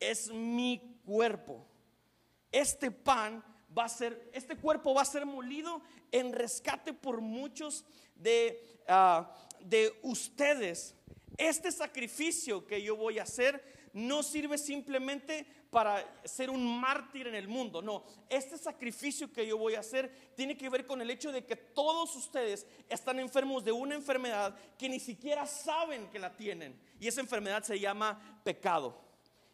es 0.00 0.32
mi 0.32 0.98
cuerpo. 1.06 1.64
Este 2.50 2.90
pan 2.90 3.44
va 3.76 3.84
a 3.84 3.88
ser, 3.88 4.28
este 4.34 4.56
cuerpo 4.56 4.94
va 4.94 5.02
a 5.02 5.04
ser 5.04 5.26
molido 5.26 5.80
en 6.10 6.32
rescate 6.32 6.92
por 6.92 7.20
muchos 7.20 7.84
de, 8.16 8.60
ah, 8.88 9.32
de 9.60 9.96
ustedes. 10.02 10.96
Este 11.36 11.70
sacrificio 11.70 12.66
que 12.66 12.82
yo 12.82 12.96
voy 12.96 13.20
a 13.20 13.22
hacer 13.22 13.62
no 13.92 14.24
sirve 14.24 14.58
simplemente 14.58 15.46
para 15.70 16.20
ser 16.24 16.50
un 16.50 16.80
mártir 16.80 17.28
en 17.28 17.34
el 17.36 17.46
mundo. 17.46 17.80
No, 17.80 18.04
este 18.28 18.58
sacrificio 18.58 19.32
que 19.32 19.46
yo 19.46 19.56
voy 19.56 19.76
a 19.76 19.80
hacer 19.80 20.32
tiene 20.34 20.56
que 20.56 20.68
ver 20.68 20.84
con 20.84 21.00
el 21.00 21.10
hecho 21.10 21.30
de 21.30 21.46
que 21.46 21.56
todos 21.56 22.14
ustedes 22.16 22.66
están 22.88 23.20
enfermos 23.20 23.64
de 23.64 23.72
una 23.72 23.94
enfermedad 23.94 24.58
que 24.76 24.88
ni 24.88 24.98
siquiera 24.98 25.46
saben 25.46 26.08
que 26.10 26.18
la 26.18 26.36
tienen. 26.36 26.78
Y 26.98 27.06
esa 27.06 27.20
enfermedad 27.20 27.62
se 27.62 27.78
llama 27.78 28.40
pecado. 28.44 29.00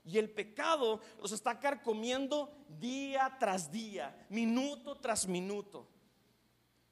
Y 0.07 0.19
el 0.19 0.31
pecado 0.31 1.01
los 1.21 1.33
está 1.33 1.59
carcomiendo 1.59 2.51
día 2.79 3.37
tras 3.39 3.71
día, 3.71 4.27
minuto 4.31 4.97
tras 4.97 5.27
minuto. 5.27 5.87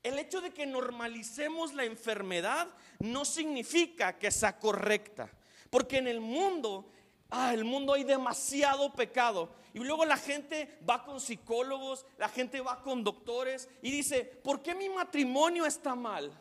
El 0.03 0.19
hecho 0.19 0.43
de 0.43 0.53
que 0.53 0.67
normalicemos 0.67 1.73
la 1.73 1.85
enfermedad 1.85 2.69
no 2.99 3.25
significa 3.25 4.19
que 4.19 4.31
sea 4.31 4.59
correcta. 4.59 5.31
Porque 5.71 5.97
en 5.97 6.09
el 6.09 6.21
mundo, 6.21 6.91
ah, 7.31 7.53
el 7.53 7.65
mundo 7.65 7.95
hay 7.95 8.05
demasiado 8.05 8.93
pecado. 8.93 9.55
Y 9.73 9.81
luego 9.81 10.05
la 10.05 10.17
gente 10.17 10.79
va 10.89 11.05
con 11.05 11.21
psicólogos, 11.21 12.07
la 12.17 12.29
gente 12.29 12.61
va 12.61 12.83
con 12.83 13.03
doctores 13.03 13.69
y 13.83 13.91
dice, 13.91 14.25
¿por 14.25 14.63
qué 14.63 14.75
mi 14.75 14.89
matrimonio 14.89 15.67
está 15.67 15.95
mal? 15.95 16.33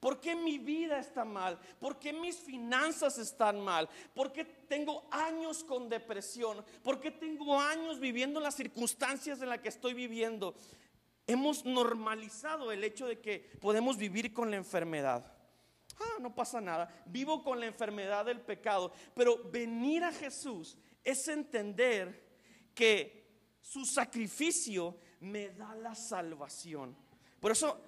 ¿Por 0.00 0.20
qué 0.20 0.36
mi 0.36 0.58
vida 0.58 0.98
está 0.98 1.24
mal? 1.24 1.58
¿Por 1.80 1.98
qué 1.98 2.12
mis 2.12 2.36
finanzas 2.36 3.18
están 3.18 3.60
mal? 3.60 3.88
¿Por 4.14 4.32
qué 4.32 4.44
tengo 4.44 5.08
años 5.10 5.64
con 5.64 5.88
depresión? 5.88 6.64
¿Por 6.82 7.00
qué 7.00 7.10
tengo 7.10 7.60
años 7.60 7.98
viviendo 7.98 8.40
las 8.40 8.54
circunstancias 8.54 9.40
en 9.40 9.48
las 9.48 9.58
que 9.58 9.68
estoy 9.68 9.94
viviendo? 9.94 10.54
Hemos 11.26 11.64
normalizado 11.64 12.70
el 12.70 12.84
hecho 12.84 13.06
de 13.06 13.20
que 13.20 13.40
podemos 13.60 13.96
vivir 13.96 14.32
con 14.32 14.50
la 14.50 14.56
enfermedad. 14.56 15.37
Ah, 16.00 16.18
no 16.20 16.34
pasa 16.34 16.60
nada. 16.60 16.88
Vivo 17.06 17.42
con 17.42 17.58
la 17.60 17.66
enfermedad 17.66 18.24
del 18.24 18.40
pecado. 18.40 18.92
Pero 19.14 19.42
venir 19.50 20.04
a 20.04 20.12
Jesús 20.12 20.76
es 21.04 21.26
entender 21.28 22.28
que 22.74 23.26
su 23.60 23.84
sacrificio 23.84 24.96
me 25.20 25.50
da 25.50 25.74
la 25.74 25.94
salvación. 25.94 26.96
Por 27.40 27.52
eso 27.52 27.82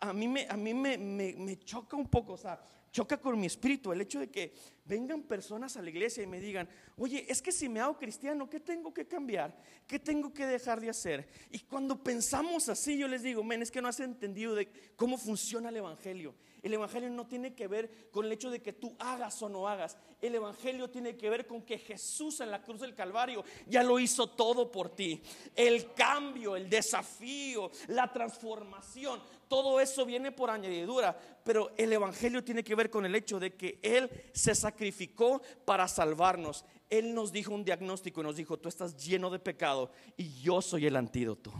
a 0.00 0.12
mí, 0.12 0.26
me, 0.26 0.46
a 0.48 0.56
mí 0.56 0.72
me, 0.72 0.96
me, 0.98 1.58
choca 1.58 1.96
un 1.96 2.08
poco, 2.08 2.32
o 2.32 2.36
sea, 2.36 2.58
choca 2.90 3.18
con 3.18 3.38
mi 3.38 3.46
espíritu 3.46 3.92
el 3.92 4.00
hecho 4.00 4.18
de 4.18 4.30
que 4.30 4.54
vengan 4.86 5.22
personas 5.22 5.76
a 5.76 5.82
la 5.82 5.90
iglesia 5.90 6.22
y 6.22 6.26
me 6.26 6.40
digan, 6.40 6.68
oye, 6.96 7.26
es 7.28 7.42
que 7.42 7.52
si 7.52 7.68
me 7.68 7.80
hago 7.80 7.98
cristiano, 7.98 8.48
¿qué 8.48 8.60
tengo 8.60 8.92
que 8.94 9.06
cambiar? 9.06 9.54
¿Qué 9.86 9.98
tengo 9.98 10.32
que 10.32 10.46
dejar 10.46 10.80
de 10.80 10.88
hacer? 10.88 11.28
Y 11.50 11.60
cuando 11.60 12.02
pensamos 12.02 12.68
así, 12.68 12.96
yo 12.96 13.06
les 13.06 13.22
digo, 13.22 13.44
men, 13.44 13.62
es 13.62 13.70
que 13.70 13.82
no 13.82 13.88
has 13.88 14.00
entendido 14.00 14.54
de 14.54 14.70
cómo 14.96 15.18
funciona 15.18 15.68
el 15.68 15.76
Evangelio. 15.76 16.34
El 16.62 16.74
Evangelio 16.74 17.10
no 17.10 17.26
tiene 17.26 17.54
que 17.54 17.66
ver 17.66 18.10
con 18.10 18.26
el 18.26 18.32
hecho 18.32 18.50
de 18.50 18.60
que 18.60 18.72
tú 18.72 18.94
hagas 18.98 19.40
o 19.42 19.48
no 19.48 19.68
hagas. 19.68 19.96
El 20.20 20.34
Evangelio 20.34 20.90
tiene 20.90 21.16
que 21.16 21.30
ver 21.30 21.46
con 21.46 21.62
que 21.62 21.78
Jesús 21.78 22.40
en 22.40 22.50
la 22.50 22.62
cruz 22.62 22.80
del 22.80 22.94
Calvario 22.94 23.44
ya 23.66 23.82
lo 23.82 23.98
hizo 23.98 24.28
todo 24.28 24.70
por 24.70 24.90
ti. 24.90 25.22
El 25.56 25.92
cambio, 25.94 26.56
el 26.56 26.68
desafío, 26.68 27.70
la 27.88 28.12
transformación, 28.12 29.20
todo 29.48 29.80
eso 29.80 30.04
viene 30.04 30.32
por 30.32 30.50
añadidura. 30.50 31.18
Pero 31.44 31.72
el 31.76 31.92
Evangelio 31.92 32.44
tiene 32.44 32.62
que 32.62 32.74
ver 32.74 32.90
con 32.90 33.06
el 33.06 33.14
hecho 33.14 33.40
de 33.40 33.54
que 33.54 33.78
Él 33.82 34.10
se 34.32 34.54
sacrificó 34.54 35.42
para 35.64 35.88
salvarnos. 35.88 36.64
Él 36.88 37.14
nos 37.14 37.32
dijo 37.32 37.54
un 37.54 37.64
diagnóstico 37.64 38.20
y 38.20 38.24
nos 38.24 38.36
dijo, 38.36 38.58
tú 38.58 38.68
estás 38.68 38.96
lleno 38.96 39.30
de 39.30 39.38
pecado 39.38 39.90
y 40.16 40.40
yo 40.40 40.60
soy 40.60 40.86
el 40.86 40.96
antídoto. 40.96 41.52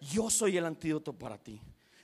Yo 0.00 0.30
soy 0.30 0.56
el 0.56 0.64
antídoto 0.64 1.12
para 1.12 1.36
ti. 1.38 1.60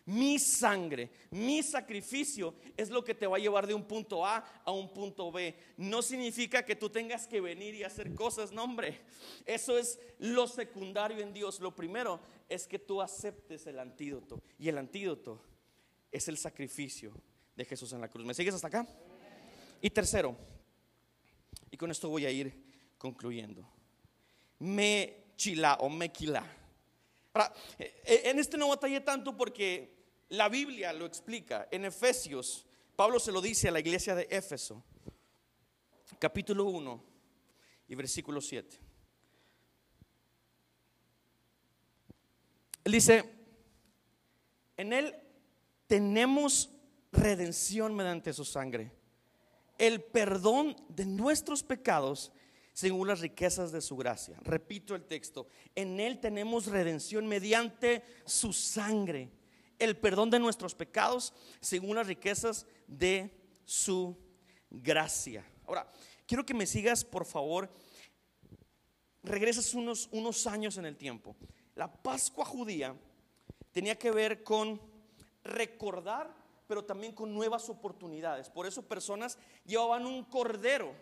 Mi 0.06 0.38
sangre, 0.38 1.10
mi 1.30 1.62
sacrificio 1.62 2.54
es 2.76 2.90
lo 2.90 3.02
que 3.02 3.14
te 3.14 3.26
va 3.26 3.38
a 3.38 3.40
llevar 3.40 3.66
de 3.66 3.72
un 3.72 3.84
punto 3.84 4.26
A 4.26 4.44
a 4.64 4.70
un 4.70 4.92
punto 4.92 5.32
B. 5.32 5.56
No 5.78 6.02
significa 6.02 6.64
que 6.64 6.76
tú 6.76 6.90
tengas 6.90 7.26
que 7.26 7.40
venir 7.40 7.74
y 7.74 7.84
hacer 7.84 8.14
cosas, 8.14 8.52
no 8.52 8.64
hombre. 8.64 9.00
Eso 9.46 9.78
es 9.78 9.98
lo 10.18 10.46
secundario 10.46 11.20
en 11.20 11.32
Dios. 11.32 11.58
Lo 11.60 11.74
primero 11.74 12.20
es 12.50 12.66
que 12.66 12.78
tú 12.78 13.00
aceptes 13.00 13.66
el 13.66 13.78
antídoto. 13.78 14.42
Y 14.58 14.68
el 14.68 14.76
antídoto 14.76 15.40
es 16.12 16.28
el 16.28 16.36
sacrificio 16.36 17.14
de 17.56 17.64
Jesús 17.64 17.92
en 17.94 18.02
la 18.02 18.08
cruz. 18.08 18.26
¿Me 18.26 18.34
sigues 18.34 18.54
hasta 18.54 18.68
acá? 18.68 18.86
Y 19.80 19.90
tercero, 19.90 20.36
y 21.70 21.76
con 21.76 21.90
esto 21.90 22.08
voy 22.08 22.26
a 22.26 22.30
ir 22.30 22.52
concluyendo. 22.98 23.66
Me 24.58 25.32
chila 25.36 25.74
o 25.80 25.88
me 25.88 26.12
Eh, 27.78 28.22
en 28.26 28.38
este 28.38 28.56
no 28.56 28.68
batallé 28.68 29.00
tanto 29.00 29.36
porque 29.36 29.92
la 30.28 30.48
Biblia 30.48 30.92
lo 30.92 31.04
explica. 31.04 31.68
En 31.70 31.84
Efesios, 31.84 32.66
Pablo 32.94 33.18
se 33.18 33.32
lo 33.32 33.40
dice 33.40 33.68
a 33.68 33.72
la 33.72 33.80
iglesia 33.80 34.14
de 34.14 34.28
Éfeso, 34.30 34.84
capítulo 36.18 36.64
1 36.66 37.04
y 37.88 37.94
versículo 37.96 38.40
7. 38.40 38.78
Él 42.84 42.92
dice, 42.92 43.24
en 44.76 44.92
Él 44.92 45.16
tenemos 45.88 46.70
redención 47.10 47.94
mediante 47.94 48.32
su 48.32 48.44
sangre, 48.44 48.92
el 49.78 50.02
perdón 50.02 50.76
de 50.88 51.06
nuestros 51.06 51.62
pecados 51.64 52.30
según 52.74 53.08
las 53.08 53.20
riquezas 53.20 53.72
de 53.72 53.80
su 53.80 53.96
gracia. 53.96 54.36
Repito 54.42 54.94
el 54.94 55.04
texto, 55.04 55.46
en 55.74 55.98
Él 55.98 56.20
tenemos 56.20 56.66
redención 56.66 57.26
mediante 57.26 58.04
su 58.26 58.52
sangre 58.52 59.30
el 59.78 59.96
perdón 59.96 60.30
de 60.30 60.38
nuestros 60.38 60.74
pecados 60.74 61.32
según 61.60 61.96
las 61.96 62.06
riquezas 62.06 62.66
de 62.86 63.30
su 63.64 64.16
gracia. 64.70 65.44
Ahora, 65.66 65.90
quiero 66.26 66.44
que 66.44 66.54
me 66.54 66.66
sigas, 66.66 67.04
por 67.04 67.24
favor. 67.24 67.70
Regresas 69.22 69.72
unos, 69.74 70.08
unos 70.12 70.46
años 70.46 70.76
en 70.76 70.84
el 70.84 70.96
tiempo. 70.96 71.36
La 71.74 71.90
Pascua 71.90 72.44
judía 72.44 72.94
tenía 73.72 73.96
que 73.96 74.10
ver 74.10 74.42
con 74.42 74.80
recordar, 75.42 76.34
pero 76.66 76.84
también 76.84 77.12
con 77.12 77.32
nuevas 77.32 77.68
oportunidades. 77.68 78.50
Por 78.50 78.66
eso 78.66 78.82
personas 78.82 79.38
llevaban 79.64 80.06
un 80.06 80.24
cordero. 80.24 80.94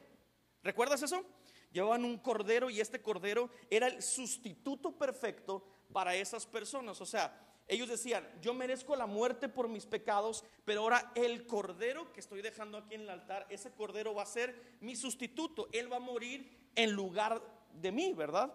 ¿Recuerdas 0.63 1.03
eso? 1.03 1.25
Llevaban 1.73 2.05
un 2.05 2.19
cordero 2.19 2.69
y 2.69 2.81
este 2.81 3.01
cordero 3.01 3.51
era 3.71 3.87
el 3.87 4.03
sustituto 4.03 4.93
perfecto 4.93 5.65
para 5.93 6.15
esas 6.15 6.47
personas. 6.47 7.01
O 7.01 7.07
sea, 7.07 7.35
ellos 7.69 7.89
decían, 7.89 8.29
yo 8.41 8.53
merezco 8.53 8.95
la 8.97 9.07
muerte 9.07 9.49
por 9.49 9.69
mis 9.69 9.87
pecados, 9.87 10.45
pero 10.65 10.83
ahora 10.83 11.13
el 11.15 11.47
cordero 11.47 12.13
que 12.13 12.21
estoy 12.21 12.43
dejando 12.43 12.77
aquí 12.77 12.95
en 12.95 13.03
el 13.03 13.11
altar, 13.11 13.47
ese 13.49 13.73
cordero 13.73 14.15
va 14.15 14.25
a 14.25 14.27
ser 14.27 14.77
mi 14.81 14.97
sustituto. 14.97 15.69
Él 15.73 15.91
va 15.91 15.97
a 15.97 16.01
morir 16.01 16.71
en 16.75 16.93
lugar 16.93 17.43
de 17.73 17.93
mí, 17.93 18.13
¿verdad? 18.13 18.53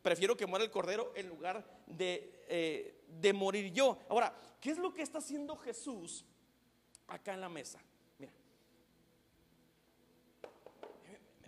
Prefiero 0.00 0.36
que 0.36 0.46
muera 0.46 0.64
el 0.64 0.70
cordero 0.70 1.12
en 1.14 1.28
lugar 1.28 1.82
de, 1.86 2.44
eh, 2.48 3.04
de 3.08 3.32
morir 3.32 3.72
yo. 3.72 3.98
Ahora, 4.08 4.34
¿qué 4.60 4.70
es 4.70 4.78
lo 4.78 4.94
que 4.94 5.02
está 5.02 5.18
haciendo 5.18 5.56
Jesús 5.56 6.24
acá 7.08 7.34
en 7.34 7.40
la 7.42 7.48
mesa? 7.48 7.78
Mira, 8.18 8.32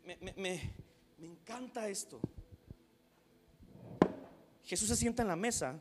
me, 0.04 0.32
me 0.36 0.87
encanta 1.26 1.88
esto. 1.88 2.20
Jesús 4.64 4.88
se 4.88 4.96
sienta 4.96 5.22
en 5.22 5.28
la 5.28 5.36
mesa 5.36 5.80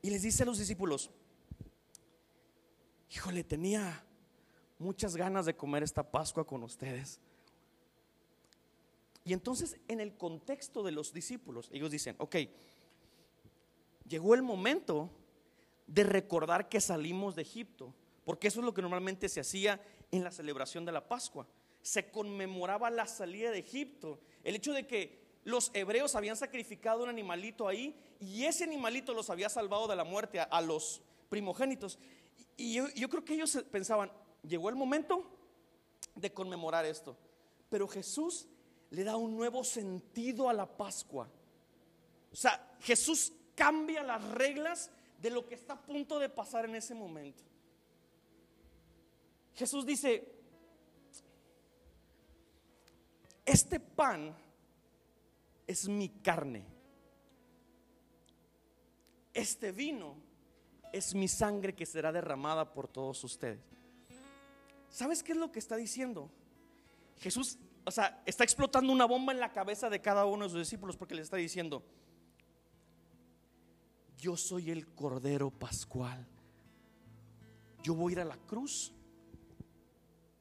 y 0.00 0.10
les 0.10 0.22
dice 0.22 0.44
a 0.44 0.46
los 0.46 0.58
discípulos, 0.58 1.10
híjole, 3.10 3.44
tenía 3.44 4.04
muchas 4.78 5.16
ganas 5.16 5.46
de 5.46 5.56
comer 5.56 5.82
esta 5.82 6.08
Pascua 6.08 6.46
con 6.46 6.62
ustedes. 6.62 7.20
Y 9.24 9.32
entonces 9.32 9.76
en 9.88 10.00
el 10.00 10.16
contexto 10.16 10.82
de 10.82 10.92
los 10.92 11.12
discípulos, 11.12 11.68
ellos 11.72 11.90
dicen, 11.90 12.14
ok, 12.18 12.36
llegó 14.06 14.34
el 14.34 14.42
momento 14.42 15.10
de 15.86 16.04
recordar 16.04 16.68
que 16.68 16.80
salimos 16.80 17.34
de 17.34 17.42
Egipto, 17.42 17.92
porque 18.24 18.48
eso 18.48 18.60
es 18.60 18.66
lo 18.66 18.72
que 18.72 18.82
normalmente 18.82 19.28
se 19.28 19.40
hacía 19.40 19.82
en 20.10 20.24
la 20.24 20.30
celebración 20.30 20.84
de 20.84 20.92
la 20.92 21.06
Pascua. 21.08 21.46
Se 21.82 22.10
conmemoraba 22.10 22.90
la 22.90 23.06
salida 23.06 23.50
de 23.50 23.58
Egipto, 23.58 24.20
el 24.44 24.56
hecho 24.56 24.72
de 24.72 24.86
que 24.86 25.18
los 25.44 25.70
hebreos 25.74 26.14
habían 26.14 26.36
sacrificado 26.36 27.02
un 27.02 27.08
animalito 27.08 27.68
ahí 27.68 27.98
y 28.20 28.44
ese 28.44 28.64
animalito 28.64 29.14
los 29.14 29.30
había 29.30 29.48
salvado 29.48 29.86
de 29.88 29.96
la 29.96 30.04
muerte 30.04 30.40
a, 30.40 30.60
los 30.60 31.00
primogénitos. 31.28 31.98
Y 32.56 32.74
yo, 32.74 32.88
yo 32.94 33.08
creo 33.08 33.24
que 33.24 33.34
ellos 33.34 33.64
pensaban, 33.70 34.12
llegó 34.42 34.68
el 34.68 34.76
momento 34.76 35.24
de 36.14 36.32
conmemorar 36.32 36.84
esto. 36.84 37.16
Pero 37.70 37.88
Jesús 37.88 38.46
le 38.90 39.04
da 39.04 39.16
un 39.16 39.36
nuevo 39.36 39.64
sentido 39.64 40.48
a 40.48 40.52
la 40.52 40.66
Pascua. 40.66 41.30
O 42.32 42.36
sea, 42.36 42.76
Jesús 42.80 43.32
cambia 43.54 44.02
las 44.02 44.22
reglas 44.22 44.90
de 45.20 45.30
lo 45.30 45.46
que 45.46 45.54
está 45.54 45.74
a 45.74 45.82
punto 45.82 46.18
de 46.18 46.28
pasar 46.28 46.64
en 46.64 46.74
ese 46.74 46.94
momento. 46.94 47.42
Jesús 49.54 49.84
dice, 49.84 50.37
este 53.48 53.80
pan 53.80 54.36
es 55.66 55.88
mi 55.88 56.08
carne. 56.08 56.64
Este 59.32 59.72
vino 59.72 60.16
es 60.92 61.14
mi 61.14 61.28
sangre 61.28 61.74
que 61.74 61.86
será 61.86 62.12
derramada 62.12 62.72
por 62.74 62.88
todos 62.88 63.22
ustedes. 63.24 63.60
¿Sabes 64.90 65.22
qué 65.22 65.32
es 65.32 65.38
lo 65.38 65.50
que 65.50 65.58
está 65.58 65.76
diciendo? 65.76 66.30
Jesús, 67.18 67.58
o 67.84 67.90
sea, 67.90 68.22
está 68.26 68.44
explotando 68.44 68.92
una 68.92 69.06
bomba 69.06 69.32
en 69.32 69.40
la 69.40 69.52
cabeza 69.52 69.88
de 69.88 70.00
cada 70.00 70.26
uno 70.26 70.44
de 70.44 70.50
sus 70.50 70.60
discípulos 70.60 70.96
porque 70.96 71.14
le 71.14 71.22
está 71.22 71.36
diciendo, 71.36 71.82
yo 74.18 74.36
soy 74.36 74.70
el 74.70 74.86
Cordero 74.94 75.50
Pascual. 75.50 76.26
Yo 77.82 77.94
voy 77.94 78.12
a 78.12 78.14
ir 78.14 78.20
a 78.20 78.24
la 78.24 78.36
cruz 78.36 78.92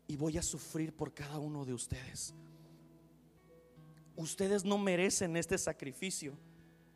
y 0.07 0.17
voy 0.17 0.37
a 0.37 0.41
sufrir 0.41 0.93
por 0.93 1.13
cada 1.13 1.39
uno 1.39 1.63
de 1.63 1.73
ustedes. 1.73 2.33
Ustedes 4.17 4.65
no 4.65 4.77
merecen 4.77 5.38
este 5.38 5.58
sacrificio. 5.58 6.34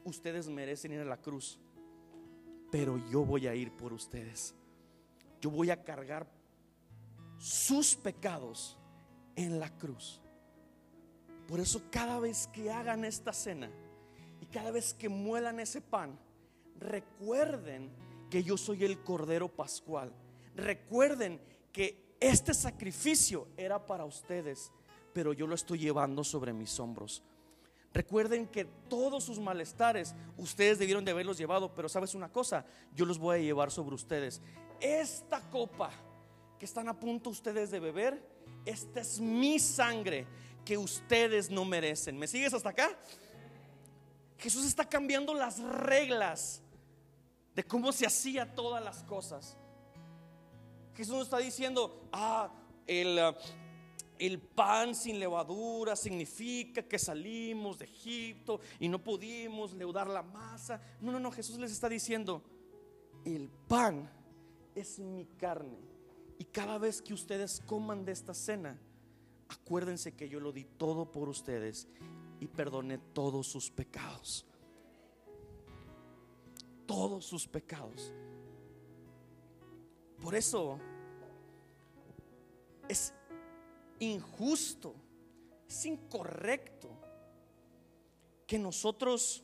Ustedes 0.04 0.50
merecen 0.50 0.92
ir 0.92 1.00
a 1.00 1.06
la 1.06 1.18
cruz. 1.18 1.60
Pero 2.72 2.98
yo 3.10 3.24
voy 3.24 3.48
a 3.48 3.56
ir 3.56 3.72
por 3.72 3.94
ustedes. 3.94 4.56
Yo 5.40 5.50
voy 5.52 5.70
a 5.70 5.84
cargar 5.84 6.28
sus 7.38 7.96
pecados 7.96 8.78
en 9.36 9.60
la 9.60 9.70
cruz. 9.78 10.20
Por 11.48 11.60
eso 11.60 11.82
cada 11.92 12.20
vez 12.20 12.48
que 12.48 12.72
hagan 12.72 13.06
esta 13.06 13.34
cena 13.34 13.70
y 14.40 14.46
cada 14.48 14.72
vez 14.72 14.94
que 14.94 15.10
muelan 15.10 15.60
ese 15.60 15.82
pan, 15.82 16.18
recuerden 16.80 17.92
que 18.30 18.44
yo 18.44 18.58
soy 18.58 18.84
el 18.84 19.04
Cordero 19.04 19.48
Pascual. 19.48 20.12
Recuerden 20.56 21.40
que 21.72 22.16
este 22.20 22.54
sacrificio 22.54 23.48
era 23.58 23.86
para 23.86 24.06
ustedes, 24.06 24.72
pero 25.14 25.34
yo 25.34 25.48
lo 25.48 25.56
estoy 25.56 25.80
llevando 25.80 26.24
sobre 26.24 26.54
mis 26.54 26.80
hombros. 26.80 27.24
Recuerden 27.94 28.48
que 28.48 28.66
todos 28.66 29.24
sus 29.24 29.40
malestares 29.40 30.16
ustedes 30.38 30.80
debieron 30.80 31.04
de 31.04 31.12
haberlos 31.12 31.38
llevado, 31.38 31.74
pero 31.76 31.90
sabes 31.90 32.16
una 32.16 32.32
cosa, 32.32 32.66
yo 32.96 33.06
los 33.06 33.18
voy 33.18 33.40
a 33.40 33.42
llevar 33.42 33.70
sobre 33.70 33.96
ustedes. 33.96 34.42
Esta 34.80 35.42
copa 35.50 35.92
que 36.58 36.66
están 36.66 36.88
a 36.88 36.98
punto 36.98 37.30
ustedes 37.30 37.70
de 37.70 37.80
beber, 37.80 38.24
esta 38.66 39.02
es 39.02 39.20
mi 39.20 39.60
sangre 39.60 40.26
que 40.64 40.78
ustedes 40.78 41.50
no 41.50 41.66
merecen. 41.66 42.18
¿Me 42.18 42.28
sigues 42.28 42.54
hasta 42.54 42.70
acá? 42.70 42.98
Jesús 44.38 44.66
está 44.66 44.88
cambiando 44.88 45.34
las 45.34 45.60
reglas 45.60 46.62
de 47.56 47.64
cómo 47.64 47.92
se 47.92 48.06
hacía 48.06 48.56
todas 48.56 48.84
las 48.84 49.04
cosas. 49.04 49.58
Jesús 50.96 51.16
no 51.16 51.22
está 51.22 51.38
diciendo, 51.38 52.08
ah, 52.12 52.50
el, 52.88 53.20
ah, 53.20 53.36
el 54.28 54.40
pan 54.40 54.94
sin 54.96 55.20
levadura 55.20 55.96
significa 55.96 56.84
que 56.84 57.00
salimos 57.00 57.80
de 57.80 57.86
Egipto 57.86 58.60
y 58.80 58.88
no 58.88 59.04
pudimos 59.04 59.74
leudar 59.74 60.08
la 60.08 60.22
masa. 60.22 60.82
No, 61.02 61.12
no, 61.12 61.20
no, 61.20 61.32
Jesús 61.32 61.58
les 61.58 61.72
está 61.72 61.90
diciendo, 61.90 62.44
el 63.26 63.50
pan 63.68 64.10
es 64.76 65.00
mi 65.00 65.26
carne. 65.26 65.80
Y 66.38 66.46
cada 66.46 66.78
vez 66.78 67.02
que 67.02 67.14
ustedes 67.14 67.62
coman 67.66 68.06
de 68.06 68.12
esta 68.12 68.34
cena, 68.34 68.80
acuérdense 69.50 70.16
que 70.16 70.30
yo 70.30 70.40
lo 70.40 70.52
di 70.52 70.64
todo 70.64 71.12
por 71.12 71.28
ustedes 71.28 71.88
y 72.40 72.48
perdoné 72.48 72.98
todos 72.98 73.48
sus 73.48 73.70
pecados 73.70 74.46
todos 76.92 77.24
sus 77.24 77.48
pecados. 77.48 78.14
Por 80.20 80.36
eso 80.36 80.78
es 82.90 83.14
injusto, 84.06 84.96
es 85.68 85.86
incorrecto 85.86 86.90
que 88.48 88.60
nosotros 88.60 89.44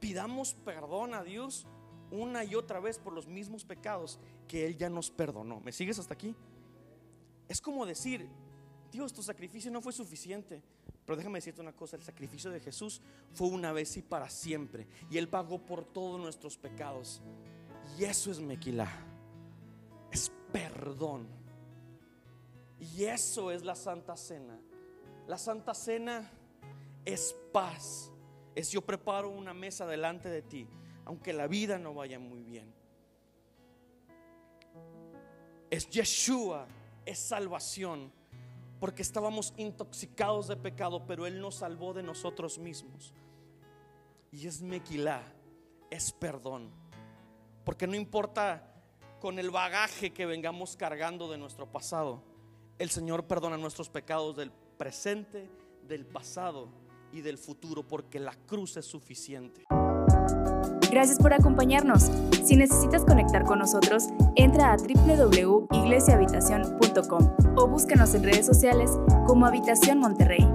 pidamos 0.00 0.54
perdón 0.54 1.14
a 1.14 1.22
Dios 1.22 1.66
una 2.10 2.44
y 2.44 2.54
otra 2.54 2.80
vez 2.80 2.98
por 2.98 3.12
los 3.12 3.26
mismos 3.26 3.64
pecados 3.64 4.18
que 4.48 4.66
Él 4.66 4.76
ya 4.76 4.88
nos 4.88 5.10
perdonó. 5.10 5.60
¿Me 5.60 5.72
sigues 5.72 5.98
hasta 5.98 6.14
aquí? 6.14 6.34
Es 7.48 7.60
como 7.60 7.86
decir, 7.86 8.28
Dios, 8.90 9.12
tu 9.12 9.22
sacrificio 9.22 9.70
no 9.70 9.80
fue 9.80 9.92
suficiente. 9.92 10.62
Pero 11.04 11.16
déjame 11.16 11.38
decirte 11.38 11.60
una 11.60 11.74
cosa, 11.74 11.96
el 11.96 12.02
sacrificio 12.02 12.50
de 12.50 12.60
Jesús 12.60 13.02
fue 13.32 13.48
una 13.48 13.72
vez 13.72 13.96
y 13.96 14.02
para 14.02 14.30
siempre. 14.30 14.86
Y 15.10 15.18
Él 15.18 15.28
pagó 15.28 15.58
por 15.58 15.84
todos 15.84 16.18
nuestros 16.18 16.56
pecados. 16.56 17.20
Y 17.98 18.04
eso 18.04 18.30
es 18.30 18.40
mequilá. 18.40 18.90
Es 20.10 20.32
perdón. 20.52 21.43
Y 22.92 23.04
eso 23.04 23.50
es 23.50 23.64
la 23.64 23.74
Santa 23.74 24.16
Cena. 24.16 24.58
La 25.26 25.38
Santa 25.38 25.74
Cena 25.74 26.30
es 27.04 27.34
paz. 27.52 28.10
Es 28.54 28.70
yo 28.70 28.82
preparo 28.82 29.30
una 29.30 29.54
mesa 29.54 29.86
delante 29.86 30.28
de 30.28 30.42
ti, 30.42 30.68
aunque 31.04 31.32
la 31.32 31.46
vida 31.46 31.78
no 31.78 31.94
vaya 31.94 32.18
muy 32.18 32.42
bien. 32.42 32.72
Es 35.70 35.88
Yeshua, 35.88 36.66
es 37.04 37.18
salvación 37.18 38.12
porque 38.78 39.00
estábamos 39.00 39.54
intoxicados 39.56 40.46
de 40.46 40.56
pecado, 40.56 41.06
pero 41.06 41.26
Él 41.26 41.40
nos 41.40 41.54
salvó 41.56 41.94
de 41.94 42.02
nosotros 42.02 42.58
mismos. 42.58 43.14
Y 44.30 44.46
es 44.46 44.60
mequilá, 44.60 45.22
es 45.90 46.12
perdón. 46.12 46.70
Porque 47.64 47.86
no 47.86 47.94
importa 47.94 48.74
con 49.20 49.38
el 49.38 49.50
bagaje 49.50 50.12
que 50.12 50.26
vengamos 50.26 50.76
cargando 50.76 51.30
de 51.30 51.38
nuestro 51.38 51.66
pasado, 51.72 52.22
el 52.78 52.90
Señor 52.90 53.26
perdona 53.26 53.56
nuestros 53.56 53.88
pecados 53.88 54.36
del 54.36 54.52
presente, 54.76 55.48
del 55.86 56.04
pasado 56.06 56.68
y 57.12 57.20
del 57.20 57.38
futuro, 57.38 57.86
porque 57.86 58.18
la 58.18 58.34
cruz 58.46 58.76
es 58.76 58.86
suficiente. 58.86 59.62
Gracias 60.90 61.18
por 61.18 61.32
acompañarnos. 61.32 62.10
Si 62.44 62.56
necesitas 62.56 63.04
conectar 63.04 63.44
con 63.44 63.58
nosotros, 63.58 64.04
entra 64.36 64.72
a 64.72 64.76
www.iglesiahabitacion.com 64.76 67.36
o 67.56 67.66
búscanos 67.66 68.14
en 68.14 68.22
redes 68.22 68.46
sociales 68.46 68.90
como 69.26 69.46
Habitación 69.46 69.98
Monterrey. 69.98 70.46